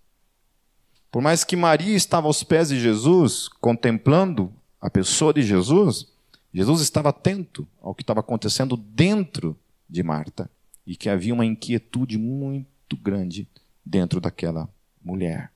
[1.11, 6.09] Por mais que Maria estava aos pés de Jesus, contemplando a pessoa de Jesus,
[6.53, 9.57] Jesus estava atento ao que estava acontecendo dentro
[9.89, 10.51] de Marta
[10.87, 13.47] e que havia uma inquietude muito grande
[13.85, 14.69] dentro daquela
[15.03, 15.53] mulher.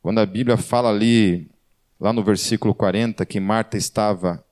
[0.00, 1.50] Quando a Bíblia fala ali,
[1.98, 4.44] lá no versículo 40, que Marta estava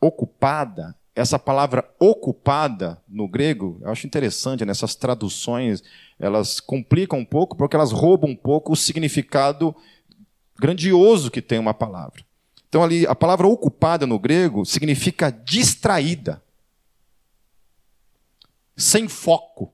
[0.00, 5.82] ocupada, essa palavra ocupada no grego, eu acho interessante, nessas traduções,
[6.18, 9.74] elas complicam um pouco porque elas roubam um pouco o significado
[10.58, 12.24] grandioso que tem uma palavra.
[12.74, 16.42] Então, ali, a palavra ocupada no grego significa distraída,
[18.76, 19.72] sem foco,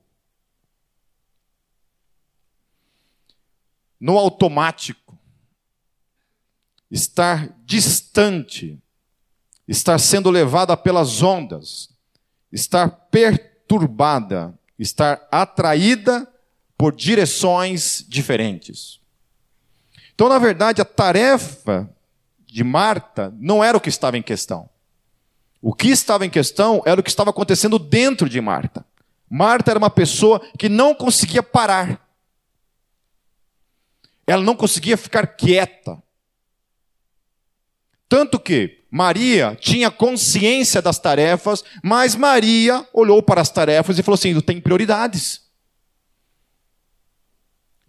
[3.99, 5.17] no automático,
[6.91, 8.79] estar distante,
[9.67, 11.89] estar sendo levada pelas ondas,
[12.51, 16.31] estar perturbada, estar atraída
[16.77, 18.99] por direções diferentes.
[20.13, 21.91] Então, na verdade, a tarefa
[22.51, 24.69] de Marta não era o que estava em questão.
[25.61, 28.85] O que estava em questão era o que estava acontecendo dentro de Marta.
[29.29, 32.05] Marta era uma pessoa que não conseguia parar.
[34.27, 36.03] Ela não conseguia ficar quieta.
[38.09, 44.15] Tanto que Maria tinha consciência das tarefas, mas Maria olhou para as tarefas e falou
[44.15, 45.41] assim: tem prioridades.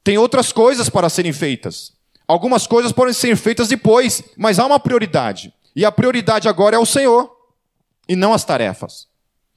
[0.05, 2.01] Tem outras coisas para serem feitas.
[2.27, 5.53] Algumas coisas podem ser feitas depois, mas há uma prioridade.
[5.75, 7.31] E a prioridade agora é o Senhor,
[8.09, 9.09] e não as tarefas.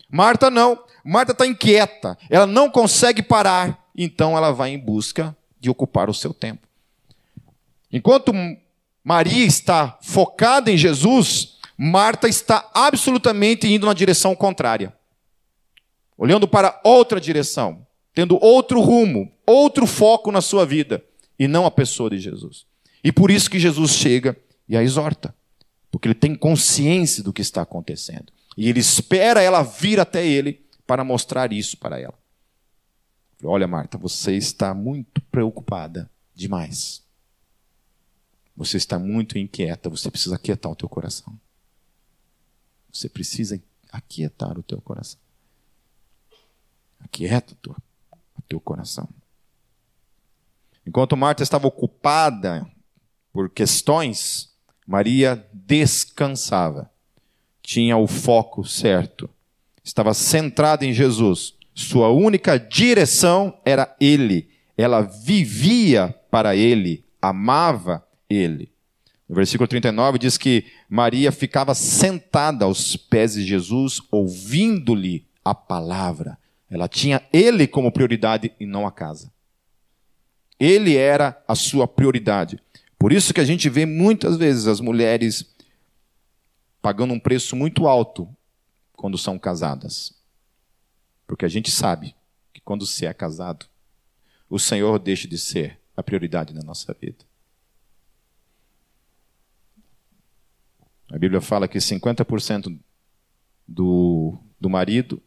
[0.10, 0.80] Marta não.
[1.04, 2.18] Marta está inquieta.
[2.30, 3.86] Ela não consegue parar.
[3.96, 6.68] Então ela vai em busca de ocupar o seu tempo.
[7.92, 8.34] Enquanto
[9.04, 14.94] Maria está focada em Jesus, Marta está absolutamente indo na direção contrária.
[16.18, 21.04] Olhando para outra direção, tendo outro rumo, outro foco na sua vida
[21.38, 22.66] e não a pessoa de Jesus.
[23.04, 25.36] E por isso que Jesus chega e a exorta,
[25.92, 28.32] porque ele tem consciência do que está acontecendo.
[28.58, 32.18] E ele espera ela vir até ele para mostrar isso para ela.
[33.44, 37.04] Olha, Marta, você está muito preocupada demais.
[38.56, 41.38] Você está muito inquieta, você precisa aquietar o teu coração.
[42.92, 45.20] Você precisa aquietar o teu coração.
[47.00, 49.08] Aquieta o teu, coração.
[50.86, 52.66] Enquanto Marta estava ocupada
[53.34, 54.54] por questões,
[54.86, 56.92] Maria descansava.
[57.62, 59.30] Tinha o foco certo.
[59.84, 61.56] Estava centrada em Jesus.
[61.74, 64.50] Sua única direção era Ele.
[64.78, 68.72] Ela vivia para Ele, amava Ele.
[69.28, 76.38] No versículo 39 diz que Maria ficava sentada aos pés de Jesus, ouvindo-lhe a palavra.
[76.70, 79.32] Ela tinha Ele como prioridade e não a casa.
[80.60, 82.60] Ele era a sua prioridade.
[82.98, 85.46] Por isso que a gente vê muitas vezes as mulheres
[86.82, 88.28] pagando um preço muito alto
[88.94, 90.14] quando são casadas.
[91.28, 92.16] Porque a gente sabe
[92.54, 93.66] que quando se é casado,
[94.50, 97.26] o Senhor deixa de ser a prioridade na nossa vida.
[101.12, 102.80] A Bíblia fala que 50%
[103.68, 105.22] do, do marido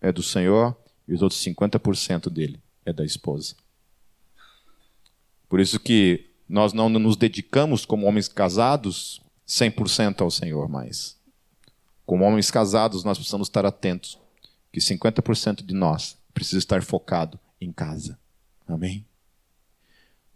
[0.00, 3.54] é do Senhor e os outros 50% dele é da esposa.
[5.48, 11.16] Por isso que nós não nos dedicamos como homens casados 100% ao Senhor mais.
[12.04, 14.18] Como homens casados, nós precisamos estar atentos
[14.72, 18.18] que 50% de nós precisa estar focado em casa.
[18.66, 19.04] Amém?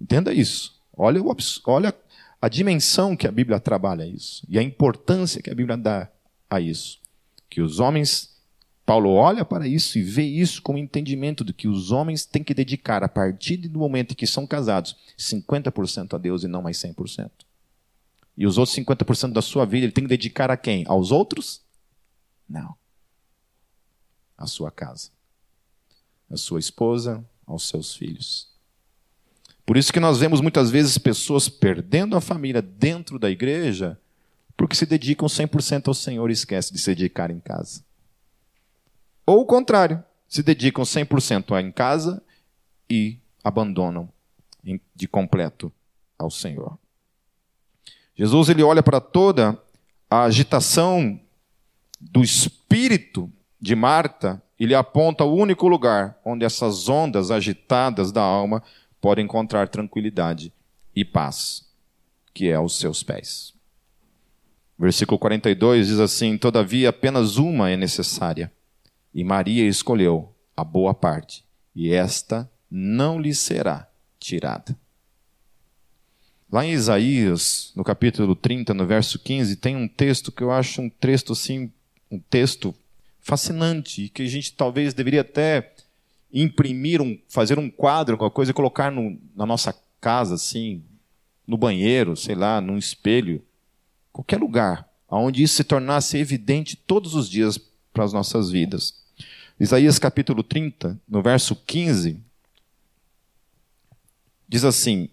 [0.01, 0.81] Entenda isso.
[0.95, 1.95] Olha, o, olha
[2.41, 6.11] a dimensão que a Bíblia trabalha isso e a importância que a Bíblia dá
[6.51, 7.01] a isso.
[7.49, 8.32] Que os homens
[8.85, 12.43] Paulo olha para isso e vê isso com o entendimento de que os homens têm
[12.43, 16.63] que dedicar, a partir do momento em que são casados, 50% a Deus e não
[16.63, 17.31] mais 100%.
[18.37, 20.85] E os outros 50% da sua vida ele tem que dedicar a quem?
[20.89, 21.61] Aos outros?
[22.49, 22.75] Não.
[24.37, 25.11] A sua casa.
[26.31, 28.49] A sua esposa, aos seus filhos.
[29.65, 33.99] Por isso que nós vemos muitas vezes pessoas perdendo a família dentro da igreja
[34.57, 37.85] porque se dedicam 100% ao Senhor e esquecem de se dedicar em casa.
[39.33, 42.23] Ou o contrário, se dedicam 100% em casa
[42.89, 44.07] e abandonam
[44.95, 45.73] de completo
[46.19, 46.79] ao Senhor.
[48.15, 49.59] Jesus ele olha para toda
[50.11, 51.19] a agitação
[51.99, 58.63] do espírito de Marta, ele aponta o único lugar onde essas ondas agitadas da alma
[59.01, 60.53] podem encontrar tranquilidade
[60.95, 61.67] e paz,
[62.35, 63.55] que é aos seus pés.
[64.79, 68.53] Versículo 42 diz assim: Todavia apenas uma é necessária,
[69.15, 71.45] e Maria escolheu a boa parte,
[71.75, 74.77] e esta não lhe será tirada.
[76.51, 80.83] Lá em Isaías, no capítulo 30, no verso 15, tem um texto que eu acho
[80.83, 81.73] um texto assim,
[82.11, 82.75] um texto
[83.21, 85.73] fascinante, que a gente talvez deveria até
[86.33, 90.83] imprimir, um, fazer um quadro, alguma coisa, e colocar no, na nossa casa, assim,
[91.47, 93.43] no banheiro, sei lá, num espelho,
[94.13, 97.59] qualquer lugar, onde isso se tornasse evidente todos os dias
[97.93, 99.02] para as nossas vidas.
[99.63, 102.21] Isaías capítulo 30, no verso 15,
[104.49, 105.09] diz assim: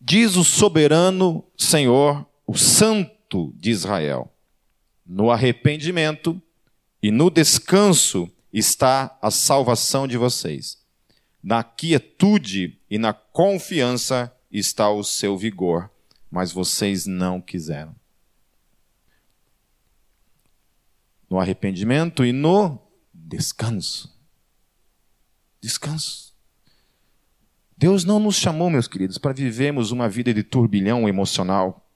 [0.00, 4.32] Diz o soberano Senhor, o Santo de Israel:
[5.04, 6.40] No arrependimento
[7.02, 10.78] e no descanso está a salvação de vocês.
[11.42, 15.90] Na quietude e na confiança está o seu vigor,
[16.30, 17.94] mas vocês não quiseram.
[21.28, 22.82] No arrependimento e no
[23.24, 24.14] descanso.
[25.60, 26.34] Descanso.
[27.76, 31.88] Deus não nos chamou, meus queridos, para vivermos uma vida de turbilhão emocional.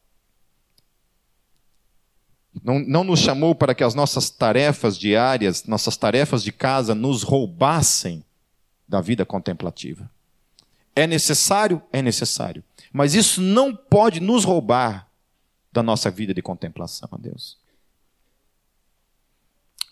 [2.62, 7.22] Não, não nos chamou para que as nossas tarefas diárias, nossas tarefas de casa, nos
[7.22, 8.24] roubassem
[8.88, 10.10] da vida contemplativa.
[10.96, 11.80] É necessário?
[11.92, 12.64] É necessário.
[12.92, 15.08] Mas isso não pode nos roubar
[15.72, 17.56] da nossa vida de contemplação a Deus.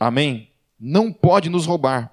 [0.01, 0.51] Amém?
[0.79, 2.13] Não pode nos roubar.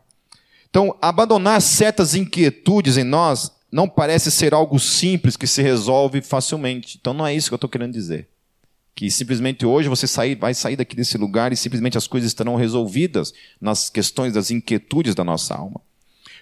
[0.69, 6.95] Então, abandonar certas inquietudes em nós não parece ser algo simples que se resolve facilmente.
[7.02, 8.28] Então não é isso que eu estou querendo dizer.
[8.93, 12.56] Que simplesmente hoje você sair, vai sair daqui desse lugar e simplesmente as coisas estarão
[12.56, 15.82] resolvidas nas questões das inquietudes da nossa alma.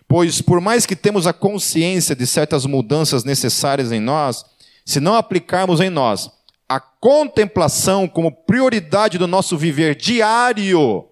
[0.10, 4.44] Pois, por mais que temos a consciência de certas mudanças necessárias em nós,
[4.86, 6.30] se não aplicarmos em nós
[6.68, 11.08] a contemplação como prioridade do nosso viver diário,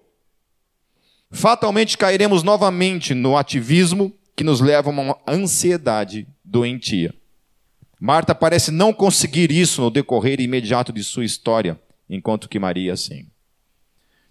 [1.30, 7.14] fatalmente cairemos novamente no ativismo, que nos leva a uma ansiedade doentia.
[8.00, 13.26] Marta parece não conseguir isso no decorrer imediato de sua história, enquanto que Maria sim.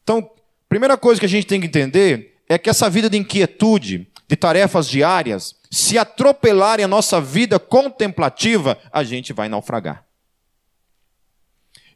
[0.02, 0.30] Então,
[0.68, 4.36] primeira coisa que a gente tem que entender é que essa vida de inquietude, de
[4.36, 10.04] tarefas diárias, se atropelarem a nossa vida contemplativa, a gente vai naufragar.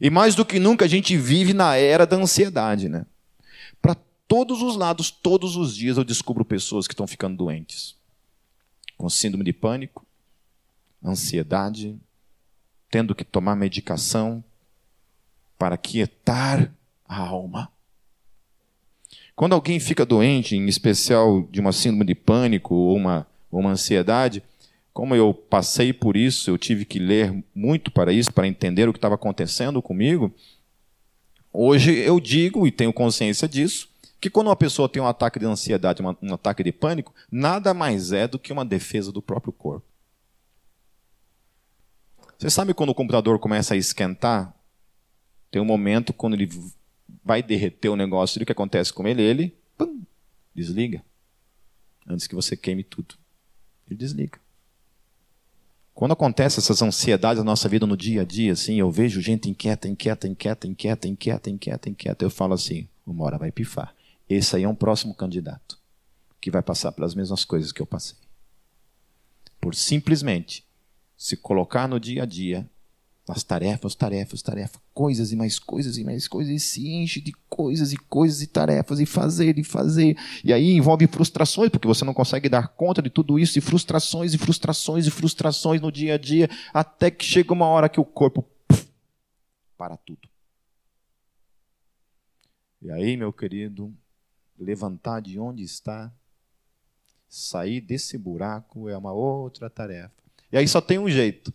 [0.00, 3.04] E mais do que nunca a gente vive na era da ansiedade, né?
[4.26, 7.94] Todos os lados, todos os dias eu descubro pessoas que estão ficando doentes.
[8.96, 10.06] Com síndrome de pânico,
[11.04, 11.98] ansiedade,
[12.90, 14.42] tendo que tomar medicação
[15.58, 16.72] para quietar
[17.06, 17.70] a alma.
[19.36, 24.42] Quando alguém fica doente, em especial de uma síndrome de pânico ou uma, uma ansiedade,
[24.92, 28.92] como eu passei por isso, eu tive que ler muito para isso, para entender o
[28.92, 30.32] que estava acontecendo comigo.
[31.52, 33.88] Hoje eu digo, e tenho consciência disso,
[34.24, 38.10] que quando uma pessoa tem um ataque de ansiedade, um ataque de pânico, nada mais
[38.10, 39.86] é do que uma defesa do próprio corpo.
[42.38, 44.56] Você sabe quando o computador começa a esquentar?
[45.50, 46.48] Tem um momento quando ele
[47.22, 49.20] vai derreter o negócio, e o que acontece com ele?
[49.20, 50.02] Ele pum,
[50.54, 51.04] desliga.
[52.08, 53.16] Antes que você queime tudo.
[53.86, 54.40] Ele desliga.
[55.92, 59.50] Quando acontece essas ansiedades na nossa vida no dia a dia, assim, eu vejo gente
[59.50, 63.94] inquieta, inquieta, inquieta, inquieta, inquieta, inquieta, inquieta, eu falo assim, uma hora vai pifar.
[64.28, 65.78] Esse aí é um próximo candidato
[66.40, 68.18] que vai passar pelas mesmas coisas que eu passei.
[69.60, 70.64] Por simplesmente
[71.16, 72.68] se colocar no dia a dia
[73.26, 77.32] as tarefas, tarefas, tarefas, coisas e mais coisas e mais coisas, e se enche de
[77.48, 80.14] coisas e coisas e tarefas, e fazer e fazer.
[80.44, 84.34] E aí envolve frustrações, porque você não consegue dar conta de tudo isso, e frustrações
[84.34, 88.04] e frustrações e frustrações no dia a dia, até que chega uma hora que o
[88.04, 88.44] corpo
[89.78, 90.28] para tudo.
[92.82, 93.90] E aí, meu querido,
[94.58, 96.12] levantar de onde está,
[97.28, 100.14] sair desse buraco é uma outra tarefa.
[100.52, 101.52] E aí só tem um jeito.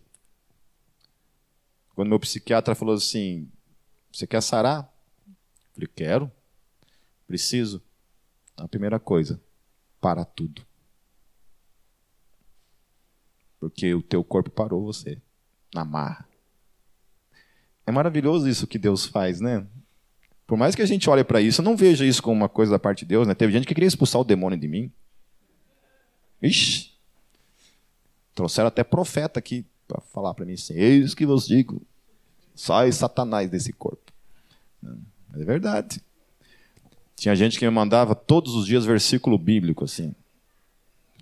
[1.94, 3.50] Quando meu psiquiatra falou assim:
[4.12, 4.92] Você quer sarar?
[5.26, 6.32] Eu falei: Quero.
[7.26, 7.82] Preciso.
[8.56, 9.40] A primeira coisa,
[10.00, 10.66] para tudo.
[13.58, 15.20] Porque o teu corpo parou você
[15.74, 16.28] na marra.
[17.86, 19.66] É maravilhoso isso que Deus faz, né?
[20.50, 22.72] Por mais que a gente olhe para isso, eu não vejo isso como uma coisa
[22.72, 23.24] da parte de Deus.
[23.24, 23.36] Né?
[23.36, 24.90] Teve gente que queria expulsar o demônio de mim.
[26.42, 26.90] Ixi!
[28.34, 31.80] Trouxeram até profeta aqui para falar para mim assim: Eis que vos digo,
[32.52, 34.12] sai Satanás desse corpo.
[34.84, 36.02] É verdade.
[37.14, 40.12] Tinha gente que me mandava todos os dias versículo bíblico, assim.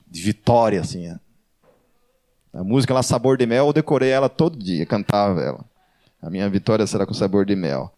[0.07, 1.07] De vitória, assim.
[2.51, 5.66] A música lá, Sabor de Mel, eu decorei ela todo dia, cantava ela.
[6.22, 7.93] A minha vitória será com sabor de mel.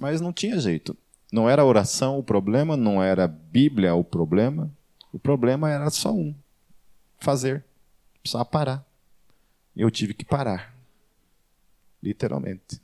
[0.00, 0.96] Mas não tinha jeito.
[1.32, 4.70] Não era oração o problema, não era Bíblia o problema.
[5.12, 6.34] O problema era só um:
[7.18, 7.64] fazer.
[8.22, 8.86] Precisava parar.
[9.76, 10.74] Eu tive que parar.
[12.02, 12.80] Literalmente.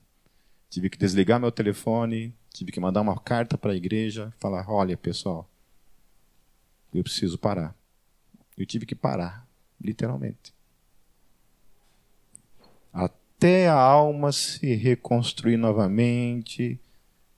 [0.69, 4.97] Tive que desligar meu telefone, tive que mandar uma carta para a igreja, falar: olha,
[4.97, 5.49] pessoal,
[6.93, 7.75] eu preciso parar.
[8.57, 9.47] Eu tive que parar,
[9.81, 10.53] literalmente.
[12.93, 16.79] Até a alma se reconstruir novamente,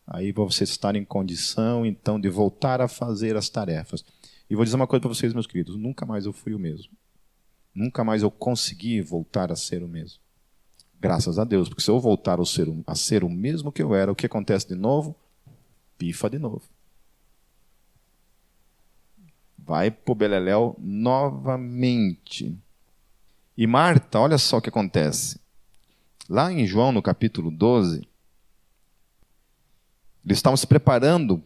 [0.06, 4.04] aí você estar em condição, então, de voltar a fazer as tarefas.
[4.48, 6.92] E vou dizer uma coisa para vocês, meus queridos: nunca mais eu fui o mesmo.
[7.74, 10.20] Nunca mais eu consegui voltar a ser o mesmo.
[11.00, 13.94] Graças a Deus, porque se eu voltar a ser, a ser o mesmo que eu
[13.94, 15.16] era, o que acontece de novo?
[15.98, 16.62] Pifa de novo.
[19.58, 22.56] Vai pro Beleléu novamente.
[23.56, 25.40] E Marta, olha só o que acontece.
[26.28, 28.06] Lá em João, no capítulo 12,
[30.24, 31.42] eles estavam se preparando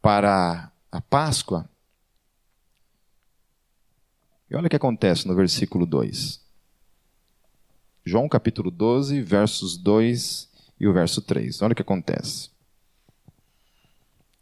[0.00, 1.68] para a Páscoa.
[4.48, 6.40] E olha o que acontece no versículo 2.
[8.04, 10.48] João capítulo 12, versos 2
[10.80, 11.62] e o verso 3.
[11.62, 12.50] Olha o que acontece.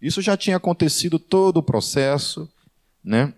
[0.01, 2.49] Isso já tinha acontecido todo o processo,
[3.03, 3.35] né?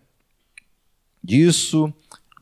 [1.23, 1.93] Disso,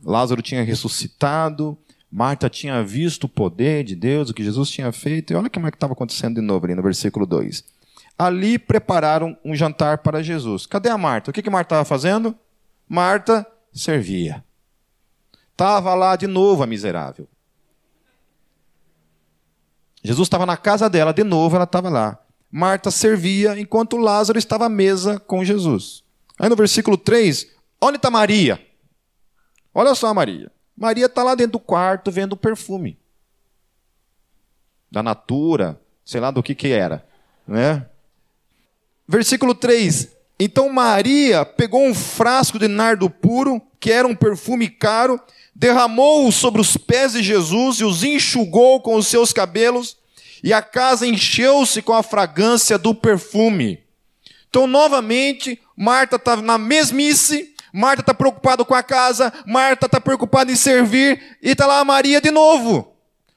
[0.02, 1.78] Lázaro tinha ressuscitado,
[2.10, 5.66] Marta tinha visto o poder de Deus, o que Jesus tinha feito, e olha como
[5.66, 7.62] é que estava acontecendo de novo ali no versículo 2.
[8.18, 10.66] Ali prepararam um jantar para Jesus.
[10.66, 11.30] Cadê a Marta?
[11.30, 12.34] O que, que Marta estava fazendo?
[12.88, 14.42] Marta servia.
[15.52, 17.28] Estava lá de novo a miserável.
[20.02, 22.18] Jesus estava na casa dela, de novo ela estava lá.
[22.50, 26.02] Marta servia enquanto Lázaro estava à mesa com Jesus.
[26.38, 27.46] Aí no versículo 3,
[27.80, 28.64] onde está Maria?
[29.74, 30.50] Olha só a Maria.
[30.78, 32.96] Maria está lá dentro do quarto vendo o perfume.
[34.88, 37.04] Da natura, sei lá do que que era.
[37.46, 37.84] Né?
[39.06, 40.16] Versículo 3.
[40.38, 45.20] Então Maria pegou um frasco de nardo puro, que era um perfume caro,
[45.52, 49.96] derramou-o sobre os pés de Jesus e os enxugou com os seus cabelos,
[50.44, 53.82] e a casa encheu-se com a fragrância do perfume.
[54.48, 60.50] Então, novamente, Marta está na mesmice, Marta está preocupada com a casa, Marta está preocupada
[60.50, 62.94] em servir, e está lá a Maria de novo,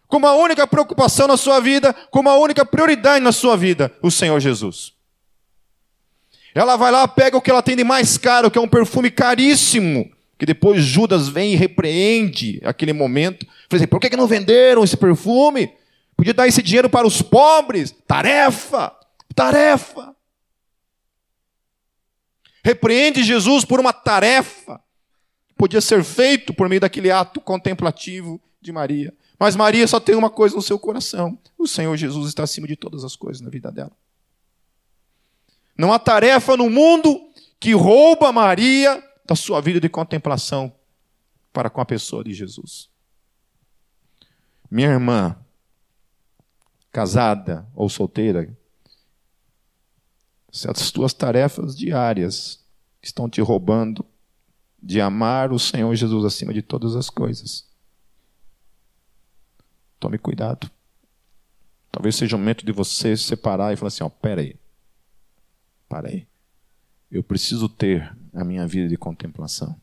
[0.07, 4.11] com uma única preocupação na sua vida, com uma única prioridade na sua vida, o
[4.11, 4.93] Senhor Jesus.
[6.53, 9.09] Ela vai lá, pega o que ela tem de mais caro, que é um perfume
[9.09, 13.45] caríssimo, que depois Judas vem e repreende aquele momento.
[13.69, 15.71] Falei assim, por que não venderam esse perfume?
[16.17, 17.95] Podia dar esse dinheiro para os pobres.
[18.05, 18.93] Tarefa,
[19.33, 20.13] tarefa.
[22.63, 24.79] Repreende Jesus por uma tarefa.
[25.55, 29.13] Podia ser feito por meio daquele ato contemplativo de Maria.
[29.39, 32.75] Mas Maria só tem uma coisa no seu coração: o Senhor Jesus está acima de
[32.75, 33.91] todas as coisas na vida dela.
[35.77, 40.73] Não há tarefa no mundo que rouba Maria da sua vida de contemplação
[41.53, 42.89] para com a pessoa de Jesus.
[44.69, 45.35] Minha irmã,
[46.91, 48.55] casada ou solteira,
[50.51, 52.59] se as tuas tarefas diárias
[53.01, 54.05] estão te roubando
[54.81, 57.65] de amar o Senhor Jesus acima de todas as coisas,
[59.99, 60.69] tome cuidado.
[61.91, 64.55] Talvez seja o momento de você se separar e falar assim: ó, pera aí,
[65.87, 66.27] para aí.
[67.11, 69.79] Eu preciso ter a minha vida de contemplação.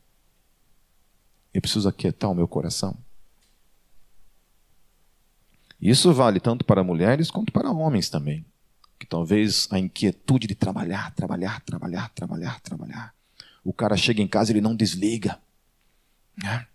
[1.52, 2.96] Eu preciso aquietar o meu coração.
[5.80, 8.44] Isso vale tanto para mulheres quanto para homens também.
[8.98, 13.14] Que talvez a inquietude de trabalhar, trabalhar, trabalhar, trabalhar, trabalhar.
[13.64, 15.38] O cara chega em casa e ele não desliga.
[16.36, 16.66] Né?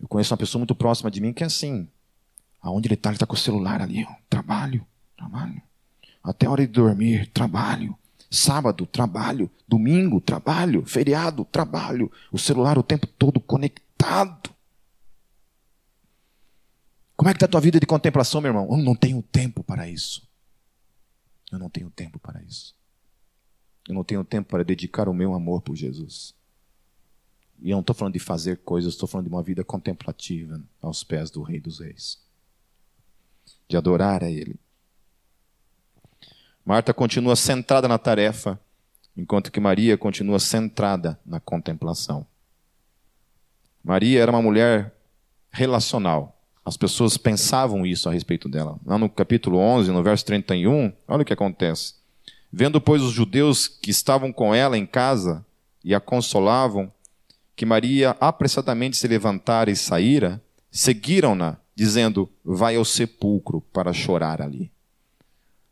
[0.00, 1.88] Eu conheço uma pessoa muito próxima de mim que é assim.
[2.60, 4.04] Aonde ele está, ele está com o celular ali.
[4.04, 4.14] Ó.
[4.28, 5.60] Trabalho, trabalho.
[6.22, 7.96] Até a hora de dormir, trabalho.
[8.30, 9.50] Sábado, trabalho.
[9.66, 10.84] Domingo, trabalho.
[10.84, 12.12] Feriado, trabalho.
[12.30, 14.50] O celular o tempo todo conectado.
[17.16, 18.68] Como é que está a tua vida de contemplação, meu irmão?
[18.70, 20.27] Eu não tenho tempo para isso.
[21.50, 22.74] Eu não tenho tempo para isso.
[23.88, 26.34] Eu não tenho tempo para dedicar o meu amor por Jesus.
[27.60, 31.02] E eu não estou falando de fazer coisas, estou falando de uma vida contemplativa aos
[31.02, 32.20] pés do Rei dos Reis.
[33.66, 34.56] De adorar a Ele.
[36.64, 38.60] Marta continua centrada na tarefa,
[39.16, 42.26] enquanto que Maria continua centrada na contemplação.
[43.82, 44.94] Maria era uma mulher
[45.50, 46.37] relacional,
[46.68, 48.78] As pessoas pensavam isso a respeito dela.
[48.84, 51.94] Lá no capítulo 11, no verso 31, olha o que acontece.
[52.52, 55.44] Vendo, pois, os judeus que estavam com ela em casa
[55.82, 56.92] e a consolavam,
[57.56, 64.70] que Maria apressadamente se levantara e saíra, seguiram-na, dizendo: Vai ao sepulcro para chorar ali.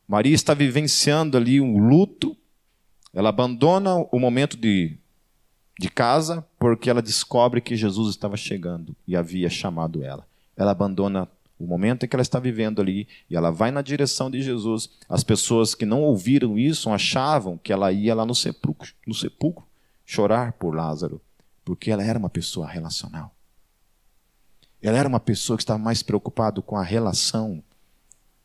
[0.08, 2.34] Maria está vivenciando ali um luto,
[3.12, 4.96] ela abandona o momento de,
[5.78, 10.26] de casa porque ela descobre que Jesus estava chegando e havia chamado ela.
[10.56, 11.28] Ela abandona
[11.58, 14.90] o momento em que ela está vivendo ali e ela vai na direção de Jesus.
[15.08, 19.66] As pessoas que não ouviram isso achavam que ela ia lá no sepulcro, no sepulcro
[20.04, 21.20] chorar por Lázaro,
[21.64, 23.34] porque ela era uma pessoa relacional.
[24.80, 27.62] Ela era uma pessoa que estava mais preocupada com a relação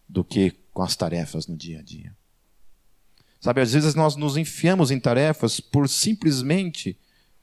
[0.07, 2.16] do que com as tarefas no dia a dia.
[3.39, 6.97] Sabe, às vezes nós nos enfiamos em tarefas por simplesmente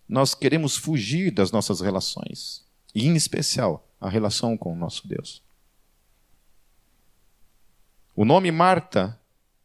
[0.09, 2.65] nós queremos fugir das nossas relações,
[2.95, 5.43] e em especial a relação com o nosso Deus.
[8.15, 9.19] O nome Marta,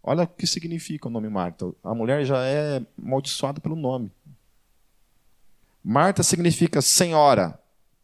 [0.03, 1.71] olha o que significa o nome Marta.
[1.83, 4.11] A mulher já é amaldiçoada pelo nome.
[5.83, 7.59] Marta significa senhora,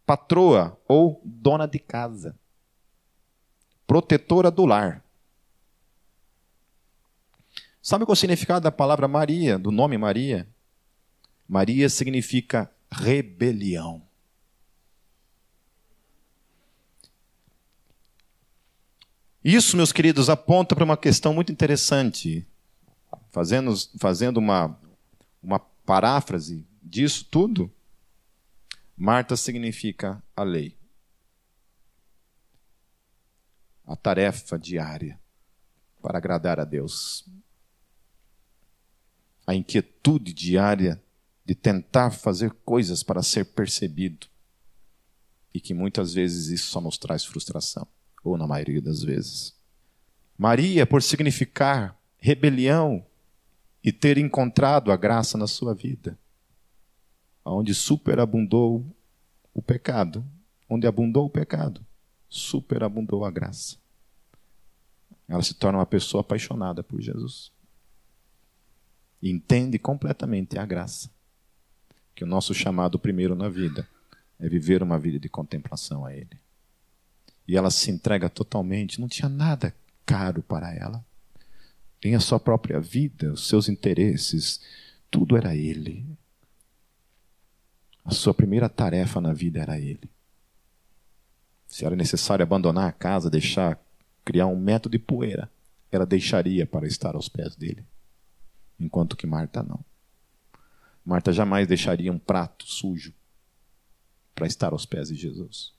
[0.06, 2.36] patroa ou dona de casa,
[3.88, 5.04] protetora do lar.
[7.82, 10.48] Sabe qual é o significado da palavra Maria, do nome Maria?
[11.48, 14.09] Maria significa rebelião.
[19.44, 22.46] Isso, meus queridos, aponta para uma questão muito interessante.
[23.32, 24.78] Fazendo, fazendo uma,
[25.42, 27.72] uma paráfrase disso tudo,
[28.98, 30.78] Marta significa a lei.
[33.86, 35.20] A tarefa diária
[36.02, 37.26] para agradar a Deus.
[39.48, 41.02] A inquietude diária
[41.46, 44.28] de tentar fazer coisas para ser percebido.
[45.54, 47.88] E que muitas vezes isso só nos traz frustração
[48.24, 49.56] ou na maioria das vezes.
[50.38, 53.06] Maria, por significar rebelião
[53.84, 56.18] e ter encontrado a graça na sua vida,
[57.44, 58.86] onde superabundou
[59.54, 60.24] o pecado,
[60.70, 61.86] onde abundou o pecado,
[62.30, 63.78] superabundou a graça.
[65.28, 67.52] Ela se torna uma pessoa apaixonada por Jesus.
[69.22, 71.10] E entende completamente a graça.
[72.16, 73.88] Que o nosso chamado primeiro na vida
[74.40, 76.40] é viver uma vida de contemplação a Ele
[77.50, 79.74] e ela se entrega totalmente, não tinha nada
[80.06, 81.04] caro para ela.
[82.04, 84.62] Nem a sua própria vida, os seus interesses,
[85.10, 86.06] tudo era ele.
[88.06, 90.08] A sua primeira tarefa na vida era ele.
[91.66, 93.84] Se era necessário abandonar a casa, deixar
[94.24, 95.50] criar um método de poeira,
[95.92, 97.84] ela deixaria para estar aos pés dele.
[98.80, 99.84] Enquanto que Marta não.
[101.04, 103.12] Marta jamais deixaria um prato sujo
[104.36, 105.79] para estar aos pés de Jesus.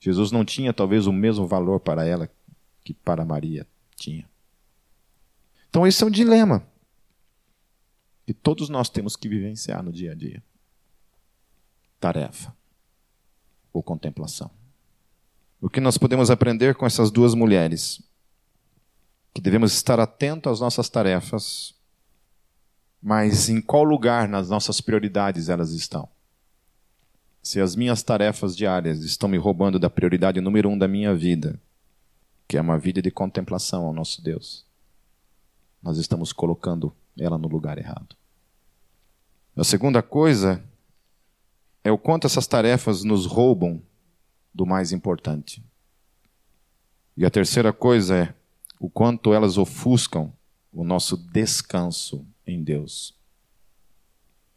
[0.00, 2.28] Jesus não tinha talvez o mesmo valor para ela
[2.82, 4.28] que para Maria tinha.
[5.68, 6.66] Então esse é um dilema
[8.26, 10.42] que todos nós temos que vivenciar no dia a dia.
[12.00, 12.54] Tarefa
[13.72, 14.50] ou contemplação.
[15.60, 18.02] O que nós podemos aprender com essas duas mulheres?
[19.34, 21.74] Que devemos estar atentos às nossas tarefas,
[23.02, 26.08] mas em qual lugar nas nossas prioridades elas estão?
[27.42, 31.60] Se as minhas tarefas diárias estão me roubando da prioridade número um da minha vida,
[32.46, 34.64] que é uma vida de contemplação ao nosso Deus,
[35.82, 38.16] nós estamos colocando ela no lugar errado.
[39.56, 40.62] A segunda coisa
[41.82, 43.82] é o quanto essas tarefas nos roubam
[44.54, 45.62] do mais importante.
[47.16, 48.34] E a terceira coisa é
[48.78, 50.32] o quanto elas ofuscam
[50.72, 53.14] o nosso descanso em Deus.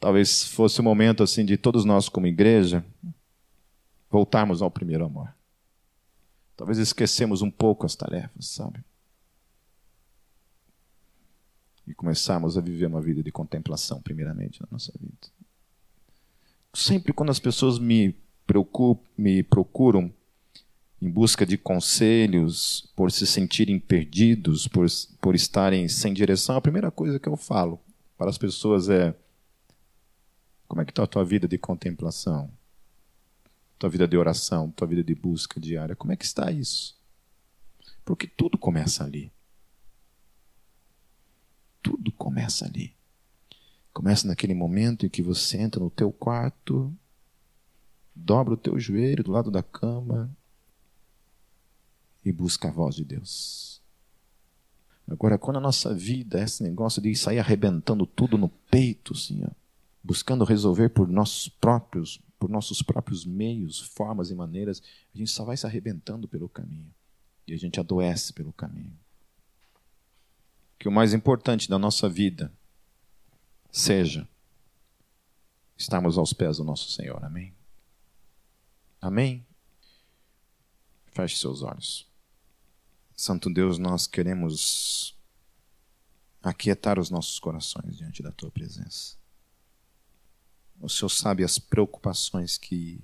[0.04, 2.86] Talvez fosse o momento assim de todos nós como igreja
[4.12, 5.34] voltarmos ao primeiro amor.
[6.58, 8.84] Talvez esquecemos um pouco as tarefas, sabe?
[11.88, 15.16] E começarmos a viver uma vida de contemplação, primeiramente, na nossa vida.
[16.74, 18.14] Sempre quando as pessoas me,
[19.18, 20.14] me procuram
[21.02, 24.86] em busca de conselhos, por se sentirem perdidos, por,
[25.22, 27.80] por estarem sem direção, a primeira coisa que eu falo
[28.18, 29.16] para as pessoas é:
[30.74, 32.50] como é que está a tua vida de contemplação?
[33.78, 35.96] Tua vida de oração, tua vida de busca diária?
[35.96, 37.00] Como é que está isso?
[38.04, 39.32] Porque tudo começa ali.
[41.80, 42.92] Tudo começa ali.
[43.94, 46.92] Começa naquele momento em que você entra no teu quarto,
[48.16, 50.36] dobra o teu joelho do lado da cama
[52.26, 53.80] e busca a voz de Deus.
[55.08, 59.63] Agora, quando a nossa vida é esse negócio de sair arrebentando tudo no peito, ó,
[60.04, 64.84] buscando resolver por nossos próprios, por nossos próprios meios, formas e maneiras,
[65.14, 66.94] a gente só vai se arrebentando pelo caminho.
[67.48, 68.98] E a gente adoece pelo caminho.
[70.78, 72.52] Que o mais importante da nossa vida
[73.72, 74.28] seja
[75.78, 77.24] estarmos aos pés do nosso Senhor.
[77.24, 77.54] Amém?
[79.02, 79.46] Amém?
[81.08, 82.08] Feche seus olhos.
[83.16, 85.16] Santo Deus, nós queremos
[86.42, 89.16] aquietar os nossos corações diante da tua presença.
[90.80, 93.02] O Senhor sabe as preocupações que,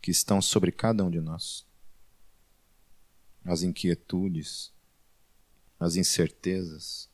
[0.00, 1.66] que estão sobre cada um de nós,
[3.44, 4.72] as inquietudes,
[5.78, 7.10] as incertezas,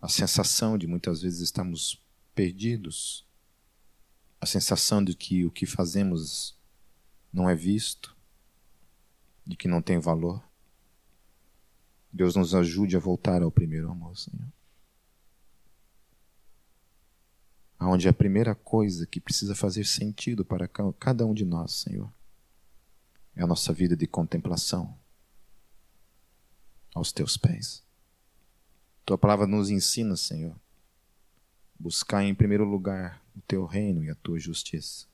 [0.00, 2.00] a sensação de muitas vezes estarmos
[2.34, 3.26] perdidos,
[4.40, 6.54] a sensação de que o que fazemos
[7.32, 8.14] não é visto,
[9.46, 10.42] de que não tem valor.
[12.12, 14.46] Deus nos ajude a voltar ao primeiro amor, Senhor.
[17.80, 22.10] Onde a primeira coisa que precisa fazer sentido para cada um de nós, Senhor,
[23.36, 24.96] é a nossa vida de contemplação
[26.94, 27.82] aos teus pés.
[29.04, 30.56] Tua palavra nos ensina, Senhor,
[31.78, 35.06] buscar em primeiro lugar o teu reino e a tua justiça.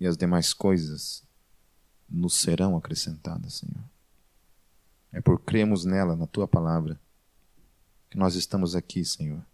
[0.00, 1.24] E as demais coisas
[2.08, 3.84] nos serão acrescentadas, Senhor.
[5.12, 7.00] É por cremos nela, na tua palavra,
[8.10, 9.44] que nós estamos aqui, Senhor,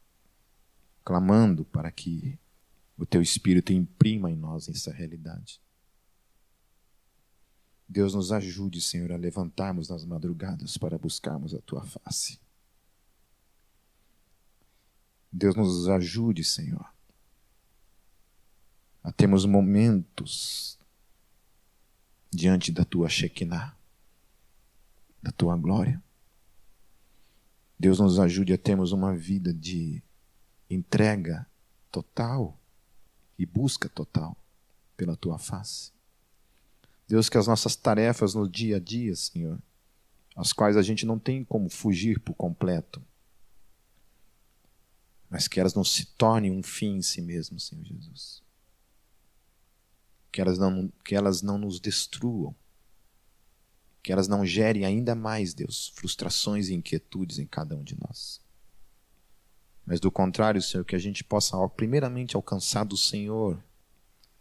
[1.11, 2.39] clamando para que
[2.97, 5.61] o teu Espírito imprima em nós essa realidade.
[7.89, 12.39] Deus nos ajude, Senhor, a levantarmos nas madrugadas para buscarmos a tua face.
[15.33, 16.89] Deus nos ajude, Senhor,
[19.03, 20.79] a termos momentos
[22.31, 23.77] diante da tua Shekinah,
[25.21, 26.01] da tua glória.
[27.77, 30.01] Deus nos ajude a termos uma vida de
[30.71, 31.47] entrega
[31.91, 32.57] total
[33.37, 34.37] e busca total
[34.97, 35.93] pela tua face.
[37.09, 39.61] Deus, que as nossas tarefas no dia a dia, Senhor,
[40.37, 43.03] as quais a gente não tem como fugir por completo,
[45.29, 48.43] mas que elas não se tornem um fim em si mesmo, Senhor Jesus.
[50.33, 52.55] Que elas não, que elas não nos destruam.
[54.03, 58.41] Que elas não gerem ainda mais, Deus, frustrações e inquietudes em cada um de nós.
[59.85, 63.63] Mas do contrário, Senhor, que a gente possa primeiramente alcançar do Senhor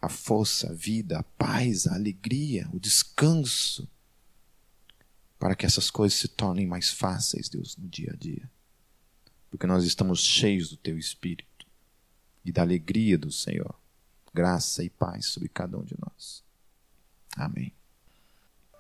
[0.02, 3.88] a força, a vida, a paz, a alegria, o descanso,
[5.38, 8.50] para que essas coisas se tornem mais fáceis, Deus, no dia a dia
[9.50, 11.66] porque nós estamos cheios do Teu Espírito
[12.46, 13.76] e da alegria do Senhor.
[14.34, 16.44] Graça e paz sobre cada um de nós.
[17.36, 17.79] Amém.